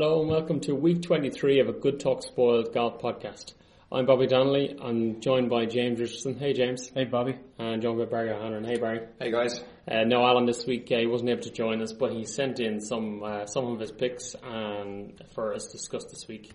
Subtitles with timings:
[0.00, 3.54] Hello and welcome to week 23 of a Good Talk Spoiled Golf podcast.
[3.90, 4.76] I'm Bobby Donnelly.
[4.80, 6.38] I'm joined by James Richardson.
[6.38, 6.88] Hey James.
[6.94, 7.36] Hey Bobby.
[7.58, 8.62] And joined by Barry O'Hanlon.
[8.62, 9.08] Hey Barry.
[9.18, 9.60] Hey guys.
[9.90, 10.86] Uh, no Alan this week.
[10.92, 13.80] Uh, he wasn't able to join us, but he sent in some uh, some of
[13.80, 16.52] his picks and for us to discuss this week.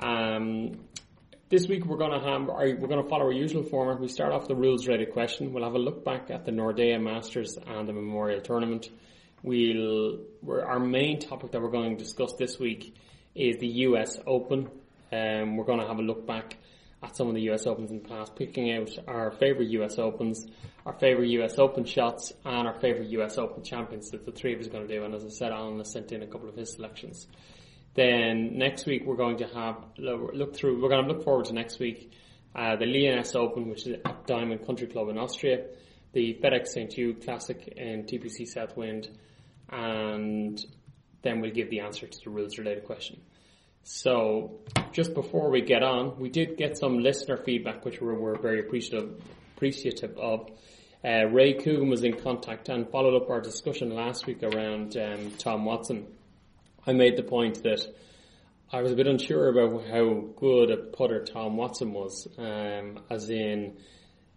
[0.00, 0.80] Um,
[1.48, 4.00] this week we're going to have we're going to follow our usual format.
[4.00, 5.52] We start off with the rules related question.
[5.52, 8.90] We'll have a look back at the Nordea Masters and the Memorial Tournament.
[9.42, 10.18] We'll
[10.48, 12.94] our main topic that we're going to discuss this week
[13.34, 14.18] is the U.S.
[14.26, 14.68] Open.
[15.12, 16.56] Um, we're going to have a look back
[17.02, 20.46] at some of the US Opens in the past, picking out our favourite US Opens,
[20.84, 24.60] our favourite US Open shots, and our favourite US Open champions that the three of
[24.60, 25.04] us are going to do.
[25.04, 27.26] And as I said, Alan has sent in a couple of his selections.
[27.94, 30.82] Then next week we're going to have look through.
[30.82, 32.12] We're going to look forward to next week
[32.54, 35.64] uh, the Lyoness Open, which is at Diamond Country Club in Austria,
[36.12, 36.90] the FedEx St.
[36.90, 39.08] Jude Classic in TPC Southwind,
[39.68, 40.60] and
[41.22, 43.20] then we'll give the answer to the rules related question.
[43.82, 44.60] So,
[44.92, 48.60] just before we get on, we did get some listener feedback, which we're, we're very
[48.60, 49.22] appreciative
[49.56, 50.50] appreciative of.
[51.04, 55.30] Uh, Ray Coogan was in contact and followed up our discussion last week around um,
[55.38, 56.06] Tom Watson.
[56.86, 57.86] I made the point that
[58.72, 63.28] I was a bit unsure about how good a putter Tom Watson was, um, as
[63.28, 63.76] in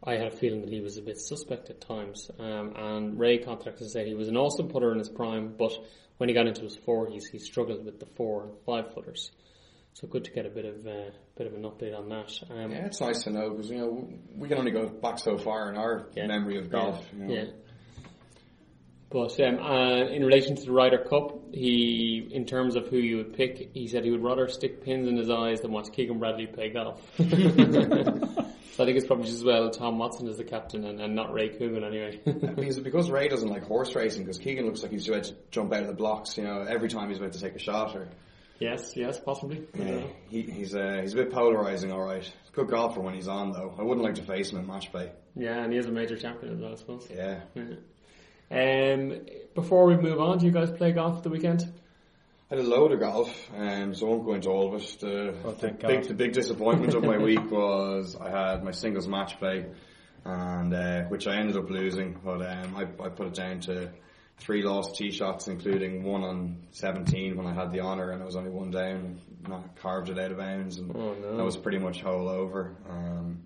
[0.05, 2.29] I had a feeling that he was a bit suspect at times.
[2.37, 5.71] Um, and Ray contacted and said he was an awesome putter in his prime, but
[6.17, 9.31] when he got into his forties, he struggled with the four and five footers.
[9.93, 12.31] So good to get a bit of uh, bit of an update on that.
[12.49, 15.37] Um, yeah, it's nice to know because you know we can only go back so
[15.37, 16.25] far in our yeah.
[16.25, 17.05] memory of golf.
[17.13, 17.19] Yeah.
[17.19, 17.33] You know.
[17.33, 17.51] yeah.
[19.11, 23.17] But um, uh, in relation to the Ryder Cup, he, in terms of who you
[23.17, 26.17] would pick, he said he would rather stick pins in his eyes than watch Keegan
[26.17, 26.99] Bradley play golf.
[28.73, 31.13] so I think it's probably just as well Tom Watson is the captain and, and
[31.13, 32.19] not Ray Coogan anyway.
[32.25, 35.71] because, because Ray doesn't like horse racing, because Keegan looks like he's about to jump
[35.73, 38.07] out of the blocks, you know, every time he's about to take a shot or.
[38.59, 39.67] Yes, yes, possibly.
[39.77, 42.31] Yeah, he, he's uh, he's a bit polarizing, all right.
[42.53, 43.75] Good golfer when he's on, though.
[43.77, 45.11] I wouldn't like to face him in match play.
[45.35, 47.07] Yeah, and he is a major champion as well, I suppose.
[47.13, 47.41] Yeah.
[47.55, 48.93] yeah.
[48.93, 49.25] Um,
[49.55, 51.63] before we move on, do you guys play golf the weekend?
[52.53, 54.97] I had a load of golf, um, so I won't go into all of it.
[54.99, 59.07] The, oh, the big, the big disappointment of my week was I had my singles
[59.07, 59.65] match play,
[60.23, 62.19] and uh, which I ended up losing.
[62.23, 63.89] But um, I, I put it down to
[64.37, 68.25] three lost tee shots, including one on 17 when I had the honour and I
[68.27, 71.37] was only one down, not carved it out of bounds, and oh, no.
[71.37, 72.75] that was pretty much hole over.
[72.87, 73.45] Um,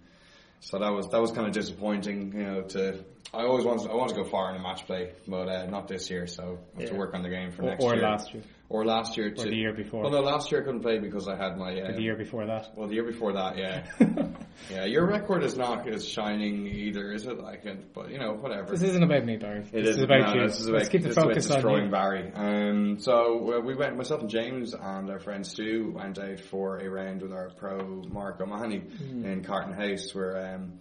[0.60, 2.62] so that was that was kind of disappointing, you know.
[2.62, 3.04] To
[3.34, 5.88] I always wanted I want to go far in a match play, but uh, not
[5.88, 6.28] this year.
[6.28, 6.88] So I have yeah.
[6.90, 8.04] to work on the game for or, next or year.
[8.04, 8.44] Or last year.
[8.70, 9.32] Or last year.
[9.32, 10.02] To, or the year before.
[10.02, 11.80] Well, no, last year I couldn't play because I had my.
[11.80, 12.72] Uh, the year before that.
[12.76, 13.86] Well, the year before that, yeah.
[14.70, 17.40] yeah, your record is not as shining either, is it?
[17.40, 17.94] Like, it?
[17.94, 18.72] but you know, whatever.
[18.72, 19.62] This isn't about me, Barry.
[19.72, 20.48] It this is about no, you.
[20.48, 21.92] This is about, Let's keep the focus on destroying you.
[21.92, 22.32] Barry.
[22.34, 26.80] Um, so uh, we went, myself and James and our friend Stu went out for
[26.80, 29.26] a round with our pro Mark O'Mahony mm.
[29.26, 30.56] in Carton House, where.
[30.56, 30.80] Um,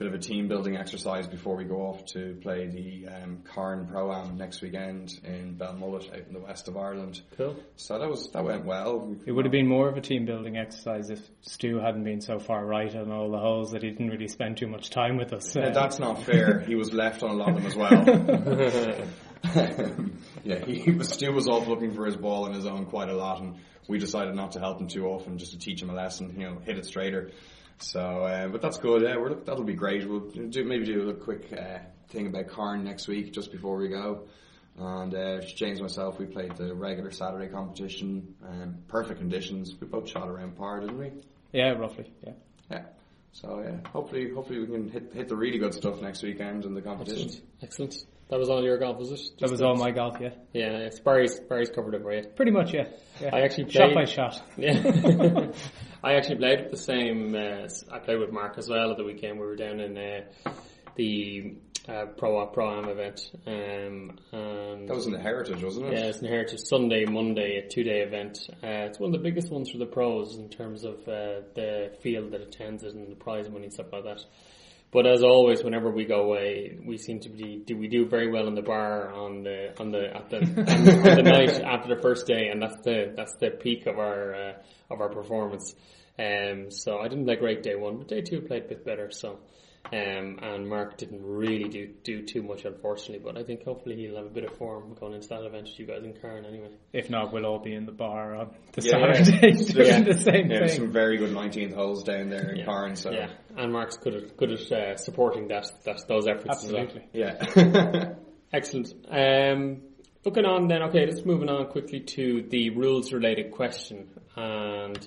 [0.00, 3.86] bit of a team building exercise before we go off to play the um, Carne
[3.86, 7.20] Pro Am next weekend in Belmullet out in the west of Ireland.
[7.36, 7.54] Cool.
[7.76, 9.14] So that was that went well.
[9.26, 12.38] It would have been more of a team building exercise if Stu hadn't been so
[12.38, 15.34] far right on all the holes that he didn't really spend too much time with
[15.34, 15.54] us.
[15.54, 16.60] Yeah, that's not fair.
[16.60, 18.02] he was left on a lot of them as well.
[20.44, 23.14] yeah, he was, Stu was off looking for his ball on his own quite a
[23.14, 23.56] lot, and
[23.86, 26.34] we decided not to help him too often, just to teach him a lesson.
[26.38, 27.32] You know, hit it straighter.
[27.80, 29.02] So, uh, but that's good.
[29.02, 30.08] Yeah, we're, that'll be great.
[30.08, 33.88] We'll do maybe do a quick uh, thing about Carne next week, just before we
[33.88, 34.28] go.
[34.78, 38.34] And uh, James and myself, we played the regular Saturday competition.
[38.46, 39.74] Um, perfect conditions.
[39.80, 41.10] We both shot around par, didn't we?
[41.52, 42.12] Yeah, roughly.
[42.24, 42.32] Yeah.
[42.70, 42.82] Yeah.
[43.32, 46.74] So yeah, hopefully, hopefully we can hit hit the really good stuff next weekend in
[46.74, 47.28] the competition.
[47.62, 47.94] Excellent.
[47.94, 48.04] Excellent.
[48.30, 49.16] That was all your golf, was it?
[49.16, 50.30] Just that was all my golf, yeah.
[50.52, 52.22] Yeah, it's Barry's, Barry's covered it for you.
[52.36, 52.84] Pretty much, yeah.
[53.20, 53.30] yeah.
[53.34, 54.42] I actually played, shot by shot.
[54.56, 55.50] Yeah.
[56.04, 57.34] I actually played with the same.
[57.34, 59.38] Uh, I played with Mark as well at the weekend.
[59.38, 60.52] We were down in uh,
[60.94, 61.56] the
[61.88, 63.30] uh, Pro Pro Am event.
[63.46, 65.92] Um, and that was in the Heritage, wasn't it?
[65.94, 66.60] Yeah, it's in the Heritage.
[66.60, 68.38] Sunday, Monday, a two day event.
[68.62, 71.92] Uh, it's one of the biggest ones for the pros in terms of uh, the
[72.00, 74.24] field that attends it and the prize money and stuff like that.
[74.92, 78.28] But as always, whenever we go away, we seem to be do we do very
[78.28, 82.02] well in the bar on the on the at the on the night after the
[82.02, 84.52] first day, and that's the that's the peak of our uh,
[84.90, 85.74] of our performance.
[86.18, 89.10] Um, so I didn't play great day one, but day two played a bit better.
[89.12, 89.38] So
[89.92, 93.18] um, and Mark didn't really do do too much, unfortunately.
[93.24, 95.68] But I think hopefully he'll have a bit of form going into that event.
[95.78, 96.68] You guys in Carne, anyway.
[96.92, 99.64] If not, we'll all be in the bar on the Yeah, Saturday yeah.
[99.72, 100.00] doing Yeah.
[100.02, 100.80] the same Yeah, there's thing.
[100.82, 102.64] some very good 19th holes down there in Yeah.
[102.66, 106.64] Carne, so Yeah, and Mark's good at good at uh, supporting that that those efforts
[106.64, 106.82] as well.
[106.82, 107.08] Absolutely.
[107.12, 108.14] yeah.
[108.52, 108.92] Excellent.
[109.08, 109.82] Um,
[110.24, 114.08] looking on then, okay, let's moving on quickly to the rules related question.
[114.36, 114.98] And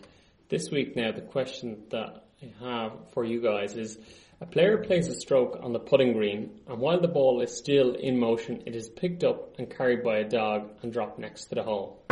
[0.50, 3.98] this week now, the question that I have for you guys is
[4.42, 7.94] a player plays a stroke on the putting green, and while the ball is still
[7.94, 11.56] in motion, it is picked up and carried by a dog and dropped next to
[11.56, 12.04] the hole.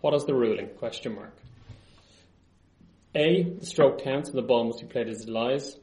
[0.00, 0.68] What is the ruling?
[0.78, 1.36] Question mark.
[3.14, 3.42] A.
[3.44, 5.76] The stroke counts and the ball must be played as it lies.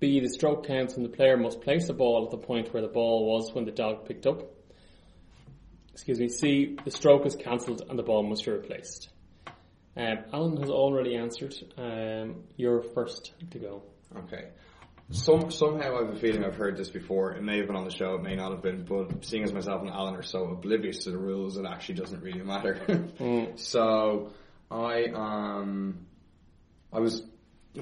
[0.00, 0.20] B.
[0.20, 2.88] The stroke counts and the player must place the ball at the point where the
[2.88, 4.42] ball was when the dog picked up.
[5.92, 6.28] Excuse me.
[6.28, 6.76] C.
[6.84, 9.10] The stroke is cancelled and the ball must be replaced.
[9.96, 11.54] Um, Alan has already answered.
[11.78, 13.82] Um, you're first to go.
[14.16, 14.48] Okay.
[15.10, 17.32] Some, somehow I have a feeling I've heard this before.
[17.32, 19.52] It may have been on the show, it may not have been, but seeing as
[19.52, 23.06] myself and Alan are so oblivious to the rules, it actually doesn't really matter.
[23.56, 24.32] So
[24.70, 26.06] I um
[26.92, 27.22] I was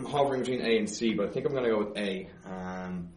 [0.06, 2.28] hovering between A and C, but I think I'm going to go with A.
[2.44, 3.08] Um,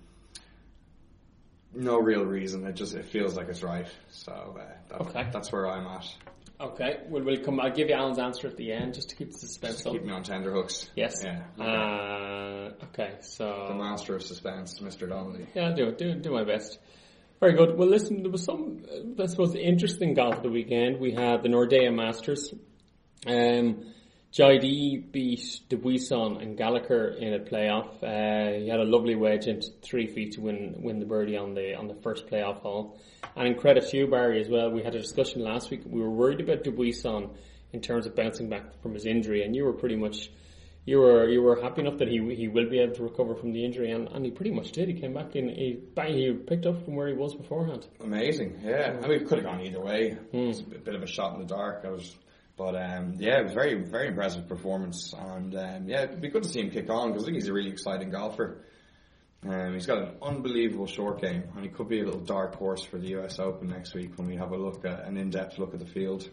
[1.74, 2.65] no real reason.
[2.65, 3.88] It just it feels like it's right.
[4.09, 5.27] So uh, that, Okay.
[5.33, 6.06] that's where I'm at.
[6.59, 7.59] Okay, we'll, we'll come.
[7.59, 9.94] I'll give you Alan's answer at the end just to keep the suspense Just up.
[9.94, 10.89] keep me on tender hooks.
[10.95, 11.21] Yes.
[11.24, 11.44] Yeah.
[11.59, 11.69] okay.
[12.81, 13.15] Uh, okay.
[13.21, 15.07] So the master of suspense, Mr.
[15.07, 15.45] Donnelly.
[15.54, 15.98] yeah, I'll do it.
[16.00, 16.80] Do do my best.
[17.39, 17.77] Very good.
[17.77, 18.83] Well, listen, there was some,
[19.21, 21.00] I suppose, interesting golf of the weekend.
[21.00, 22.51] We had the Nordea Masters.
[23.27, 23.94] Um,
[24.33, 28.04] Jaidee beat Dubuisson and Gallacher in a playoff.
[28.04, 31.54] Uh, he had a lovely wedge into three feet to win win the birdie on
[31.54, 33.00] the on the first playoff hole.
[33.38, 34.72] And in credit to you, Barry, as well.
[34.72, 35.81] We had a discussion last week.
[35.86, 37.30] We were worried about Dubuisson
[37.72, 40.31] in terms of bouncing back from his injury, and you were pretty much
[40.86, 43.51] you were you were happy enough that he he will be able to recover from
[43.51, 44.88] the injury, and, and he pretty much did.
[44.88, 47.86] He came back in, he bang, he picked up from where he was beforehand.
[48.00, 48.98] Amazing, yeah.
[49.04, 50.18] I mean, it could have gone either way.
[50.33, 51.83] It was a bit of a shot in the dark.
[51.86, 52.16] I was,
[52.56, 56.44] but um, yeah, it was very, very impressive performance, and um, yeah, it'd be good
[56.44, 58.63] to see him kick on because I think he's a really exciting golfer.
[59.49, 62.83] Um, he's got an unbelievable short game, and he could be a little dark horse
[62.83, 63.39] for the U.S.
[63.39, 66.29] Open next week when we have a look at an in-depth look at the field,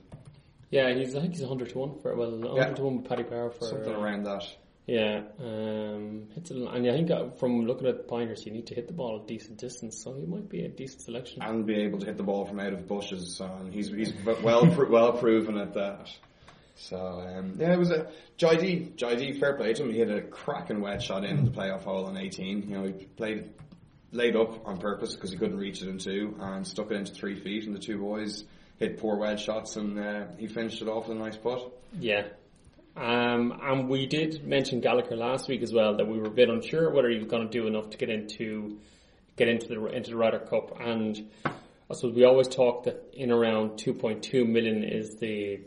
[0.70, 2.75] Yeah, he's I think he's hundred to one for well hundred Yeah.
[2.75, 4.44] to one with Paddy Power for something uh, around that.
[4.87, 8.87] Yeah, um, hits it, and I think from looking at Pinehurst, you need to hit
[8.87, 11.40] the ball a decent distance, so he might be a decent selection.
[11.43, 13.37] and be able to hit the ball from out of bushes.
[13.37, 14.12] So and he's he's
[14.43, 16.11] well well proven at that.
[16.76, 19.93] So um, yeah, it was a Jaidee Jaidee fair play to him.
[19.93, 22.69] He had a cracking wedge shot in the playoff hole on 18.
[22.69, 23.50] You know, he played
[24.12, 27.12] laid up on purpose because he couldn't reach it in two and stuck it into
[27.12, 27.65] three feet.
[27.65, 28.44] And the two boys
[28.79, 31.73] hit poor wedge shots, and uh, he finished it off with a nice putt.
[31.99, 32.26] Yeah.
[32.97, 36.49] Um, and we did mention Gallacher last week as well that we were a bit
[36.49, 38.79] unsure whether he was going to do enough to get into
[39.37, 40.79] get into the into the Ryder Cup.
[40.81, 45.61] And I suppose we always talk that in around 2.2 million is the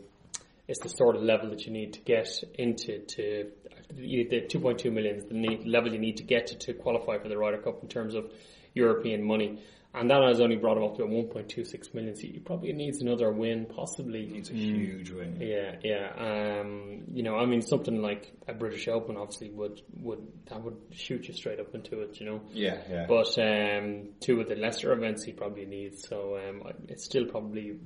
[0.68, 3.50] is the sort of level that you need to get into to
[3.96, 7.36] the 2.2 million is the level you need to get to to qualify for the
[7.36, 8.30] Ryder Cup in terms of
[8.74, 9.58] European money.
[9.98, 12.14] And that has only brought him up to 1.26 million.
[12.14, 15.38] So he probably needs another win, possibly It's a huge win.
[15.40, 16.60] yeah, yeah.
[16.60, 20.76] Um, you know, I mean, something like a British Open obviously would would that would
[20.92, 22.40] shoot you straight up into it, you know.
[22.52, 23.06] Yeah, yeah.
[23.08, 27.76] But um, two of the lesser events he probably needs, so um, it's still probably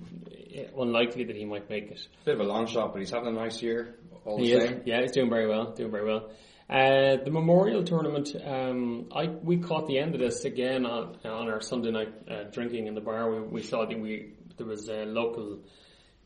[0.79, 2.01] unlikely that he might make it.
[2.25, 3.97] Bit of a long shot, but he's having a nice year.
[4.25, 4.83] All the He is, same.
[4.85, 6.31] yeah, he's doing very well, doing very well.
[6.73, 11.51] Uh, the Memorial Tournament, um, I we caught the end of this again on on
[11.51, 13.31] our Sunday night uh, drinking in the bar.
[13.31, 15.59] We, we saw that we there was a local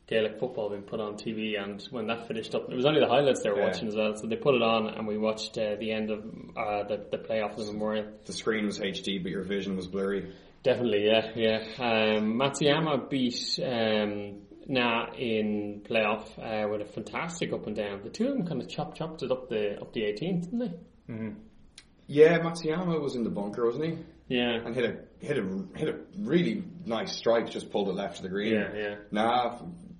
[0.06, 3.08] Gaelic football being put on TV, and when that finished up, it was only the
[3.08, 3.66] highlights they were Yeah.
[3.66, 4.14] watching as well.
[4.14, 6.20] So they put it on, and we watched uh, the end of
[6.56, 8.06] uh, the the playoff of the Memorial.
[8.24, 10.32] The screen was HD, but your vision was blurry.
[10.62, 11.58] Definitely, yeah, yeah.
[11.78, 18.02] Um, Matsuyama beat um, Na in playoff uh, with a fantastic up and down.
[18.02, 20.58] The two of them kind of chop chopped it up the up the 18th, didn't
[20.58, 21.32] they?
[22.08, 23.98] Yeah, Matsuyama was in the bunker, wasn't he?
[24.28, 27.50] Yeah, and hit a hit a hit a really nice strike.
[27.50, 28.54] Just pulled it left of the green.
[28.54, 28.94] Yeah, yeah.
[29.10, 29.58] Na,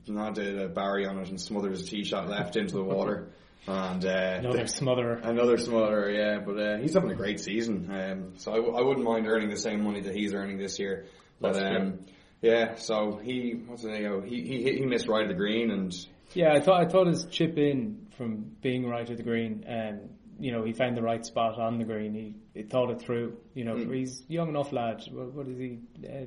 [0.09, 3.31] Na did a Barry on it and smothered his tee shot left into the water.
[3.69, 5.11] And uh, Another the- smother.
[5.15, 6.39] another smother, yeah.
[6.39, 7.91] But uh, he's having a great season.
[7.91, 10.79] Um, so I, w- I wouldn't mind earning the same money that he's earning this
[10.79, 11.07] year.
[11.41, 11.77] But That's true.
[11.89, 11.99] um,
[12.43, 14.23] yeah, so he what's the name?
[14.27, 15.95] He he he missed right of the green and
[16.35, 20.11] Yeah, I thought I thought his chip in from being right at the green and
[20.39, 22.15] you know, he found the right spot on the green.
[22.15, 23.37] He, he thought it through.
[23.55, 25.03] You know, he's young enough lad.
[25.11, 25.79] What, what is he?
[26.07, 26.27] Uh,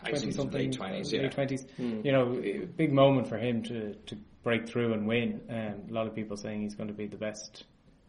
[0.00, 1.22] I Twenty something, late 20s, yeah.
[1.22, 1.66] late twenties.
[1.76, 2.40] You know,
[2.76, 5.40] big moment for him to, to break through and win.
[5.50, 7.64] Um, a lot of people saying he's going to be the best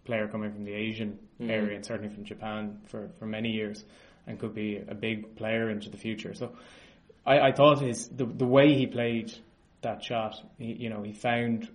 [0.06, 3.86] player coming from the Asian area and certainly from Japan for, for many years,
[4.28, 6.36] and could be a big player into the future.
[6.36, 6.52] So,
[7.26, 9.34] I, I thought his the the way he played
[9.82, 11.70] that shot, he, you know, he found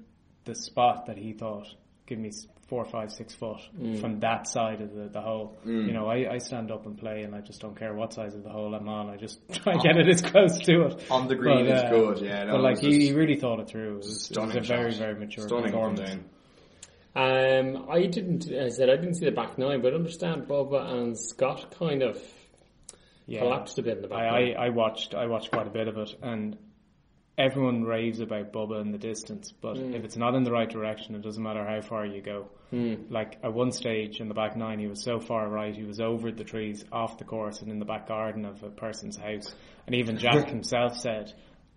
[0.45, 1.67] the spot that he thought
[2.07, 2.31] give me
[2.69, 3.61] four, five, six foot
[4.01, 5.57] from that side of the, the hole.
[5.65, 8.35] You know, I, I stand up and play and I just don't care what size
[8.35, 9.11] of the hole I'm on.
[9.11, 11.05] I just try and get it as close to it.
[11.11, 12.45] On the green But, is uh, good, yeah.
[12.45, 13.95] No, but like he, he really thought it through.
[13.95, 14.99] It was, it was a very, shot.
[14.99, 16.01] very mature Stunning performance.
[16.11, 16.25] down.
[17.17, 18.51] Um, I didn't.
[18.53, 22.03] I said I didn't see the back nine, but I understand Bubba and Scott kind
[22.03, 22.21] of
[23.27, 23.41] Yeah.
[23.41, 24.53] collapsed a bit in the back I.
[24.53, 26.57] I, I watched I watched quite a bit of it and
[27.37, 29.95] everyone raves about Bubba in the distance, but Hmm.
[29.95, 32.49] if it's not in the right direction, it doesn't matter how far you go.
[32.71, 32.95] Hmm.
[33.11, 36.01] Like at one stage in the back nine, he was so far right, he was
[36.01, 39.53] over the trees, off the course, and in the back garden of a person's house.
[39.87, 41.33] And even Jack himself said,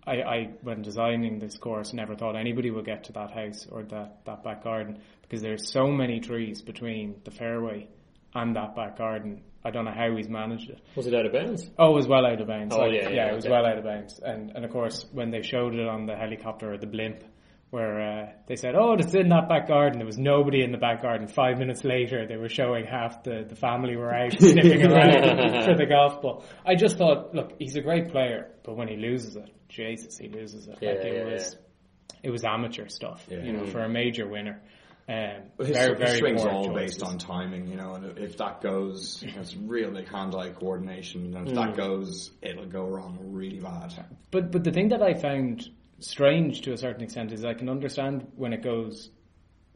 [0.06, 3.82] I, I, when designing this course, never thought anybody would get to that house or
[3.84, 7.88] that, that back garden because there's so many trees between the fairway
[8.34, 9.42] and that back garden.
[9.64, 10.80] I don't know how he's managed it.
[10.94, 11.68] Was it out of bounds?
[11.78, 12.74] Oh, it was well out of bounds.
[12.74, 13.52] Oh, Like, yeah, yeah, it was okay.
[13.52, 14.20] well out of bounds.
[14.20, 17.24] And and of course, when they showed it on the helicopter or the blimp,
[17.70, 20.78] where uh, they said, "Oh, it's in that back garden," there was nobody in the
[20.78, 21.26] back garden.
[21.28, 25.74] Five minutes later, they were showing half the the family were out sniffing around for
[25.74, 26.44] the golf ball.
[26.64, 30.28] I just thought, look, he's a great player, but when he loses it, Jesus, he
[30.28, 30.78] loses it.
[30.80, 31.56] Yeah, like it yeah, was,
[32.22, 33.26] it was amateur stuff.
[33.28, 33.42] Yeah.
[33.42, 34.62] You know, for a major winner.
[35.08, 36.96] Um, his, very, his very swing's all choices.
[36.98, 40.50] based on timing, you know, and if that goes, you know, it's real like hand-eye
[40.50, 41.56] coordination, and if Mm.
[41.56, 43.94] that goes, it'll go wrong really bad.
[44.30, 45.66] But but the thing that I found
[46.00, 49.10] strange to a certain extent is I can understand when it goes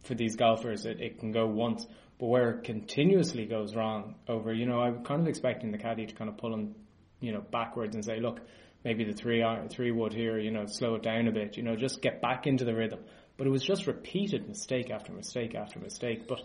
[0.03, 1.87] for these golfers it, it can go once,
[2.19, 6.07] but where it continuously goes wrong over, you know, I'm kind of expecting the caddy
[6.07, 6.75] to kind of pull him,
[7.21, 8.41] you know, backwards and say, look,
[8.85, 11.75] maybe the three three wood here, you know, slow it down a bit, you know,
[11.75, 13.01] just get back into the rhythm.
[13.43, 16.29] But it was just repeated mistake after mistake after mistake.
[16.29, 16.43] But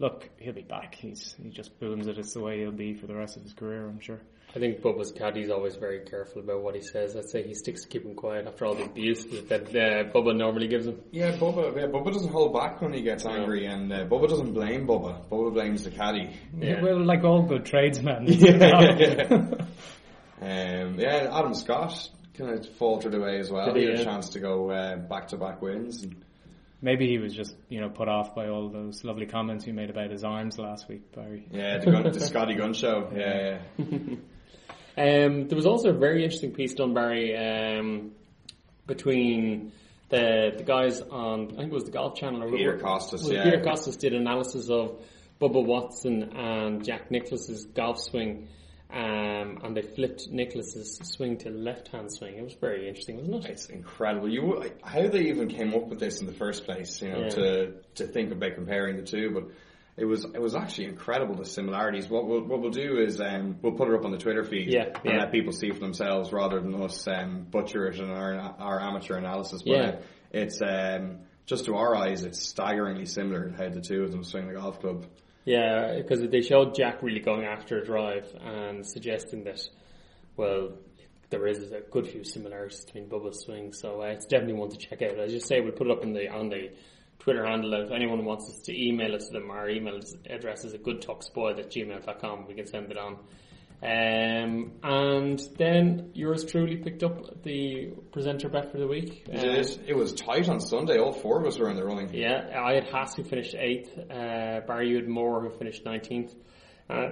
[0.00, 0.96] look, he'll be back.
[0.96, 2.18] He's he just booms it.
[2.18, 4.18] It's the way he'll be for the rest of his career, I'm sure.
[4.56, 7.14] I think Bubba's caddy's always very careful about what he says.
[7.14, 10.66] I'd say he sticks to keeping quiet after all the abuse that uh, Bubba normally
[10.66, 11.00] gives him.
[11.12, 14.52] Yeah, Bubba, yeah, Bubba doesn't hold back when he gets angry, and uh, Bubba doesn't
[14.52, 15.28] blame Bubba.
[15.28, 16.36] Bubba blames the caddy.
[16.58, 16.82] Yeah.
[16.82, 18.26] Well, like all good tradesmen.
[20.42, 23.66] Um, yeah, Adam Scott kind of faltered away as well.
[23.66, 24.02] Did he, he had yeah?
[24.02, 26.02] a chance to go uh, back-to-back wins.
[26.02, 26.24] And
[26.82, 29.90] Maybe he was just, you know, put off by all those lovely comments you made
[29.90, 31.46] about his arms last week, Barry.
[31.50, 33.10] yeah, the, gun, the Scotty Gun Show.
[33.14, 33.86] Yeah, yeah.
[34.96, 38.10] Um, there was also a very interesting piece done, Barry, um,
[38.86, 39.72] between
[40.08, 43.22] the the guys on, I think it was the Golf Channel or Peter whoever- Kostis,
[43.22, 43.44] well, yeah.
[43.44, 45.00] Peter Kostis did analysis of
[45.40, 48.48] Bubba Watson and Jack Nicklaus's golf swing,
[48.92, 52.36] um, and they flipped Nicklaus's swing to left hand swing.
[52.36, 53.50] It was very interesting, wasn't it?
[53.52, 54.28] It's incredible.
[54.28, 57.28] You how they even came up with this in the first place, you know, Yeah.
[57.30, 59.44] to to think about comparing the two, but
[59.96, 62.08] it was it was actually incredible the similarities.
[62.08, 64.72] What we'll what we'll do is um, we'll put it up on the Twitter feed
[64.72, 65.18] Yeah, and yeah.
[65.18, 69.16] let people see for themselves rather than us um, butcher it in our our amateur
[69.16, 69.62] analysis.
[69.62, 69.96] But Yeah.
[70.32, 74.24] it's um, just to our eyes, it's staggeringly similar in how the two of them
[74.24, 75.06] swing the golf club.
[75.44, 79.60] Yeah, because they showed Jack really going after a drive and suggesting that,
[80.36, 80.72] well,
[81.30, 84.76] there is a good few similarities between Bubba's swing, so uh, it's definitely one to
[84.76, 85.18] check out.
[85.18, 86.70] As you say, we'll put it up in the on the
[87.20, 87.72] Twitter handle.
[87.84, 91.00] If anyone wants us to email it to them, our email address is a good
[91.00, 92.46] goodtalkspoiled at gmail.com.
[92.48, 93.18] We can send it on.
[93.82, 99.24] Um, and then yours truly picked up the presenter bet for the week.
[99.26, 100.98] It, Uh, it was tight on Sunday.
[100.98, 102.12] All four of us were in the running.
[102.12, 106.34] yeah, I had Haas who finished eighth, uh, Barry you had Moore who finished nineteenth.
[106.90, 107.10] Uh,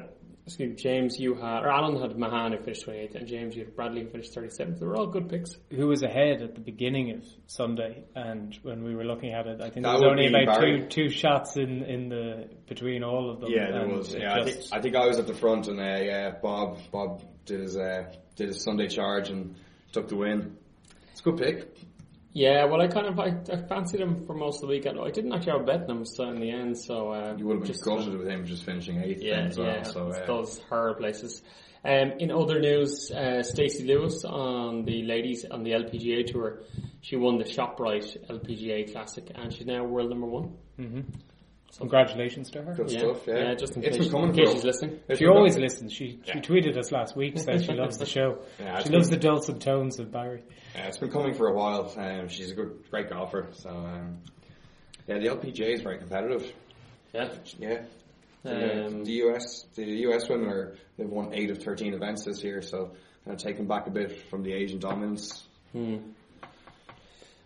[0.56, 3.76] James you had, or Alan had Mahan who finished twenty eighth, and James you had
[3.76, 4.80] Bradley who finished thirty seventh.
[4.80, 5.56] They were all good picks.
[5.70, 9.60] Who was ahead at the beginning of Sunday, and when we were looking at it,
[9.60, 10.80] I think That there was only about Barry.
[10.82, 13.50] two two shots in, in the between all of them.
[13.50, 14.14] Yeah, there was.
[14.14, 16.78] it Yeah, I think, I think I was at the front, and uh, yeah, Bob
[16.90, 18.04] Bob did his uh,
[18.36, 19.56] did his Sunday charge and
[19.92, 20.56] took the win.
[21.12, 21.76] It's a good pick.
[22.32, 24.98] Yeah, well, I kind of I, I fancied him for most of the weekend.
[25.00, 27.46] I didn't actually have a bet on him so in the end, so uh, You
[27.46, 29.66] would have been just gutted with him just finishing eighth Yeah, as well.
[29.66, 31.42] yeah, so uh, those horror places.
[31.84, 36.60] Um, in other news, uh, Stacey Lewis on the ladies on the LPGA tour,
[37.00, 40.56] she won the ShopRite LPGA Classic, and she's now world number one.
[41.76, 42.74] Congratulations to her.
[42.74, 43.26] good Yeah, stuff.
[43.26, 45.00] Yeah, yeah, just in it's case, been coming in case she's listening.
[45.08, 45.92] it's She always coming- listens.
[45.92, 46.40] She she Yeah.
[46.40, 48.38] tweeted us last week said she loves the show.
[48.58, 50.42] Yeah, she loves been- the dulcet tones of Barry.
[50.74, 51.92] Yeah, it's been coming for a while.
[51.96, 53.48] Um, she's a good, great golfer.
[53.52, 54.18] So um,
[55.06, 56.52] yeah, the LPGA is very competitive.
[57.12, 57.30] Yeah.
[57.58, 57.82] Yeah.
[58.44, 62.62] Um, the US, the US women are they've won eight of thirteen events this year,
[62.62, 62.92] so
[63.24, 65.46] kind of taken back a bit from the Asian dominance.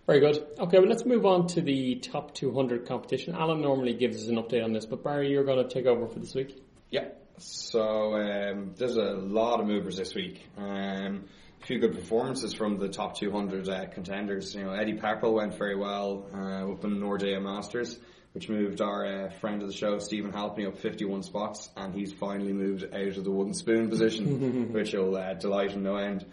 [0.06, 0.44] Very good.
[0.59, 3.35] Okay, well, let's move on to the top 200 competition.
[3.35, 6.09] Alan normally gives us an update on this, but Barry, you're going to take over
[6.09, 6.61] for this week.
[6.90, 7.09] Yeah.
[7.38, 10.44] So um, there's a lot of movers this week.
[10.56, 11.25] Um,
[11.62, 14.54] a few good performances from the top 200 uh, contenders.
[14.54, 17.99] You know, Eddie Pepperell went very well uh, up in Nordea Masters,
[18.32, 22.12] which moved our uh, friend of the show, Stephen Halpney, up 51 spots, and he's
[22.12, 26.26] finally moved out of the wooden spoon position, which will uh, delight him no end.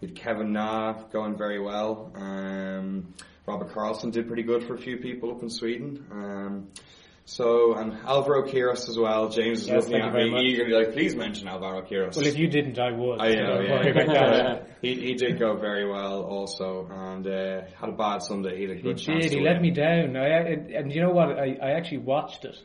[0.00, 2.12] With Kevin Na going very well.
[2.14, 3.14] Um,
[3.46, 6.04] Robert Karlsson did pretty good for a few people up in Sweden.
[6.10, 6.68] Um,
[7.26, 9.30] so, and Alvaro Quiros as well.
[9.30, 12.16] James is Yes, looking at me eagerly like, please mention Alvaro Quiros.
[12.16, 13.18] Well, if you didn't, I would.
[13.20, 13.80] I know, yeah.
[13.86, 14.68] about that.
[14.82, 18.56] he, he did go very well also, and uh, had a bad Sunday.
[18.56, 19.30] He had a He chance did.
[19.32, 20.16] to He let me down.
[20.18, 21.30] I, and, and you know what?
[21.38, 22.56] I, I actually watched it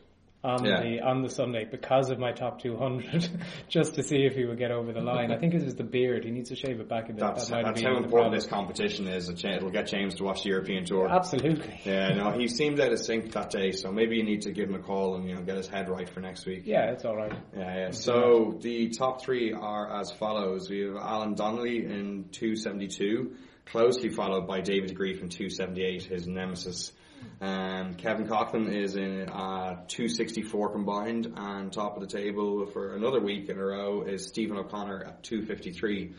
[0.41, 0.81] on Yeah.
[0.81, 3.27] the on the Sunday because of my top 200,
[3.67, 5.31] just to see if he would get over the line.
[5.31, 6.23] I think it was the beard.
[6.23, 7.19] He needs to shave it back a bit.
[7.19, 8.33] That's, that been how important problem.
[8.33, 9.29] this competition is.
[9.29, 11.09] It'll get James to watch the European Tour.
[11.09, 11.81] Absolutely.
[11.83, 14.69] Yeah, no, he seemed out of sync that day, so maybe you need to give
[14.69, 16.63] him a call and you know get his head right for next week.
[16.65, 17.33] Yeah, it's all right.
[17.55, 17.91] Yeah, yeah.
[17.91, 20.69] So the top three are as follows.
[20.69, 26.93] We have Alan Donnelly in 272, closely followed by David Grief in 278, his nemesis.
[27.41, 33.19] Um, Kevin Coughlin is in uh, 264 combined, and top of the table for another
[33.19, 36.13] week in a row is Stephen O'Connor at 253.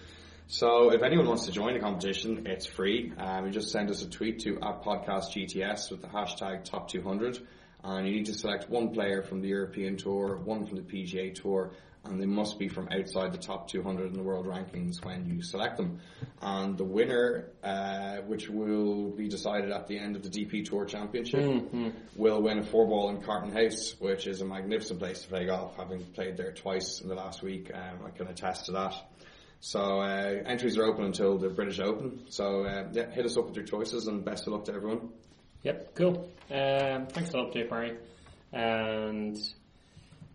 [0.47, 3.13] So if anyone wants to join the competition, it's free.
[3.17, 6.89] Um, you just send us a tweet to at podcast GTS with the hashtag top
[6.89, 7.39] 200
[7.83, 11.35] and you need to select one player from the European Tour, one from the PGA
[11.35, 11.73] Tour,
[12.05, 15.43] and they must be from outside the top 200 in the world rankings when you
[15.43, 16.01] select them.
[16.41, 20.87] And the winner, uh, which will be decided at the end of the DP Tour
[20.87, 21.41] Championship,
[22.17, 25.47] will win a four ball in Carton House, which is a magnificent place to play
[25.47, 25.77] golf.
[25.77, 28.95] Having played there twice in the last week, um, I can attest to that.
[29.61, 32.25] So uh, entries are open until the British Open.
[32.31, 35.11] So uh, yeah, hit us up with your choices, and best of luck to everyone.
[35.63, 36.31] Yep, cool.
[36.51, 37.99] Um, thanks a lot, update, Barry.
[38.53, 39.39] And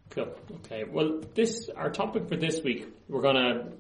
[0.10, 0.36] cool.
[0.58, 0.84] Okay.
[0.84, 2.88] Well, this our topic for this week.
[3.08, 3.72] We're gonna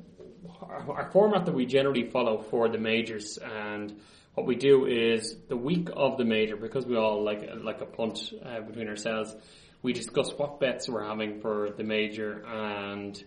[0.61, 3.99] our, our format that we generally follow for the majors, and
[4.33, 7.85] what we do is the week of the major because we all like like a
[7.85, 9.35] punt uh, between ourselves.
[9.81, 13.21] We discuss what bets we're having for the major and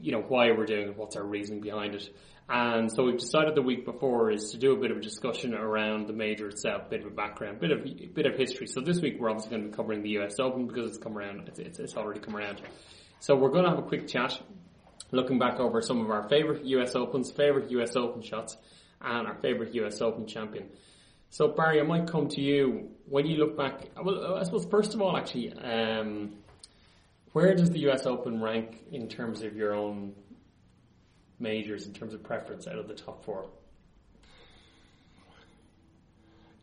[0.00, 2.08] you know why we're doing it, what's our reasoning behind it.
[2.50, 5.52] And so we've decided the week before is to do a bit of a discussion
[5.52, 8.66] around the major itself, bit of a background, bit of bit of history.
[8.66, 11.18] So this week we're obviously going to be covering the US Open because it's come
[11.18, 12.62] around, it's, it's, it's already come around.
[13.20, 14.40] So we're going to have a quick chat,
[15.10, 18.56] looking back over some of our favourite US Opens, favourite US Open shots,
[19.02, 20.70] and our favourite US Open champion.
[21.28, 23.90] So Barry, I might come to you when you look back.
[24.02, 26.36] Well, I suppose first of all, actually, um,
[27.32, 30.14] where does the US Open rank in terms of your own
[31.38, 33.46] majors, in terms of preference out of the top four?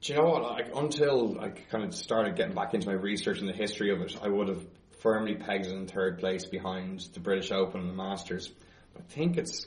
[0.02, 0.44] Do you know what?
[0.44, 4.02] Like until I kind of started getting back into my research and the history of
[4.02, 4.64] it, I would have
[5.00, 8.52] firmly pegged it in third place behind the British Open and the Masters.
[8.98, 9.66] I think it's.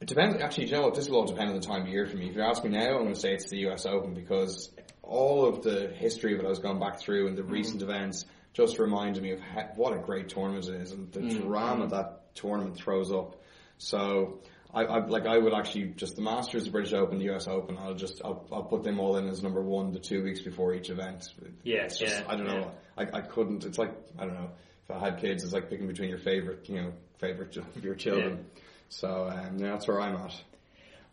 [0.00, 0.40] It depends.
[0.42, 0.94] Actually, do you know what?
[0.94, 2.28] This will all depend on the time of year for me.
[2.28, 3.86] If you ask me now, I'm going to say it's the U.S.
[3.86, 4.70] Open because
[5.02, 7.50] all of the history of it I was going back through and the mm.
[7.50, 11.20] recent events just reminded me of ha- what a great tournament it is and the
[11.20, 11.42] mm.
[11.42, 13.41] drama that tournament throws up.
[13.82, 14.40] So
[14.72, 17.76] I, I like I would actually just the Masters, the British Open, the US Open.
[17.78, 20.74] I'll just I'll, I'll put them all in as number one the two weeks before
[20.74, 21.28] each event.
[21.64, 22.70] Yeah, it's just yeah, I don't know.
[22.96, 23.64] I, I couldn't.
[23.64, 24.50] It's like I don't know.
[24.84, 27.94] If I had kids, it's like picking between your favorite you know favorite of your
[27.94, 28.46] children.
[28.88, 30.34] So um, yeah, that's where I'm at.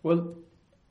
[0.03, 0.36] Well,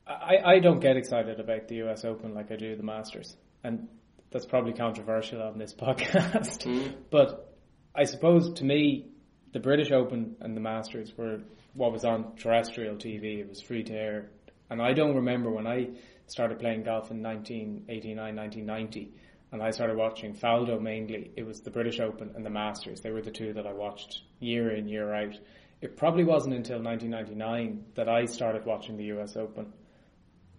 [0.05, 3.35] I, I don't get excited about the US Open like I do the Masters.
[3.63, 3.87] And
[4.31, 6.93] that's probably controversial on this podcast.
[7.09, 7.55] But
[7.95, 9.07] I suppose to me,
[9.53, 11.41] the British Open and the Masters were
[11.73, 13.39] what was on terrestrial TV.
[13.39, 14.29] It was free to air.
[14.69, 15.89] And I don't remember when I
[16.27, 19.13] started playing golf in 1989, 1990,
[19.51, 23.01] and I started watching Faldo mainly, it was the British Open and the Masters.
[23.01, 25.37] They were the two that I watched year in, year out.
[25.81, 29.73] It probably wasn't until 1999 that I started watching the US Open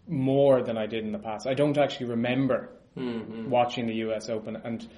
[0.09, 1.47] more than I did in the past.
[1.47, 3.49] I don't actually remember mm-hmm.
[3.49, 4.89] watching the US Open, and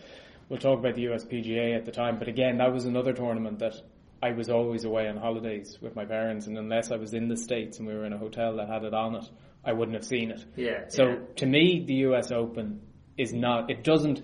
[0.49, 2.19] we'll talk about the US PGA at the time.
[2.19, 3.75] But again, that was another tournament that
[4.23, 7.37] I was always away on holidays with my parents, and unless I was in the
[7.37, 9.25] States and we were in a hotel that had it on it,
[9.65, 10.45] I wouldn't have seen it.
[10.57, 11.17] Yeah, So yeah.
[11.37, 12.83] to me, the US Open
[13.19, 13.69] is not.
[13.71, 14.23] It doesn't.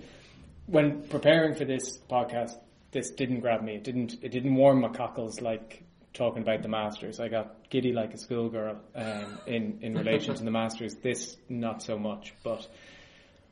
[0.67, 2.53] When preparing for this podcast,
[2.93, 3.75] this didn't grab me.
[3.75, 4.17] It didn't.
[4.23, 5.83] It didn't warm my cockles like
[6.15, 7.19] talking about the Masters.
[7.19, 10.95] I got giddy like a schoolgirl um, in in relation to the Masters.
[11.03, 12.67] This not so much, but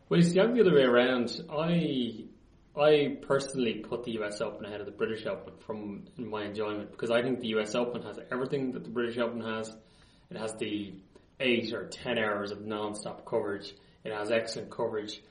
[0.09, 1.43] Well, it's the other way around.
[1.51, 2.25] I
[2.79, 7.11] I personally put the US Open ahead of the British Open from my enjoyment because
[7.11, 9.75] I think the US Open has everything that the British Open has.
[10.31, 10.93] It has the
[11.41, 13.75] eight or ten hours of non-stop coverage.
[14.05, 15.23] It has excellent coverage.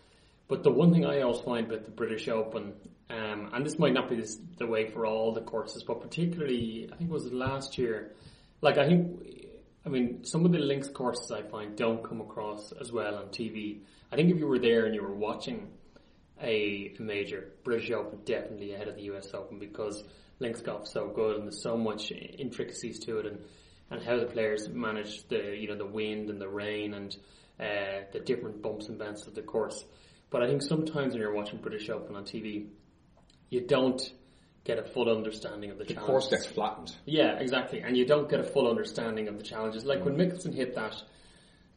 [0.47, 2.73] But the one thing I always find with the British Open,
[3.10, 6.89] um, and this might not be this, the way for all the courses, but particularly,
[6.91, 8.12] I think it was last year,
[8.62, 9.51] like I think,
[9.86, 13.27] I mean, some of the links courses I find don't come across as well on
[13.27, 13.79] TV.
[14.12, 15.67] I think if you were there and you were watching
[16.41, 20.04] a, major, British Open definitely ahead of the US Open because
[20.39, 23.39] links golf so good and there's so much intricacies to it and,
[23.89, 27.15] and how the players manage the, you know, the wind and the rain and,
[27.60, 29.86] uh, the different bumps and bends of the course.
[30.30, 32.67] But I think sometimes when you're watching British Open on TV,
[33.50, 34.02] you don't
[34.65, 36.10] get a full understanding of the, The challenges.
[36.10, 36.93] course gets flattened.
[37.06, 37.82] Yeah, exactly.
[37.82, 39.86] And you don't get a full understanding of the challenges.
[39.86, 40.95] Like when Mickelson hit that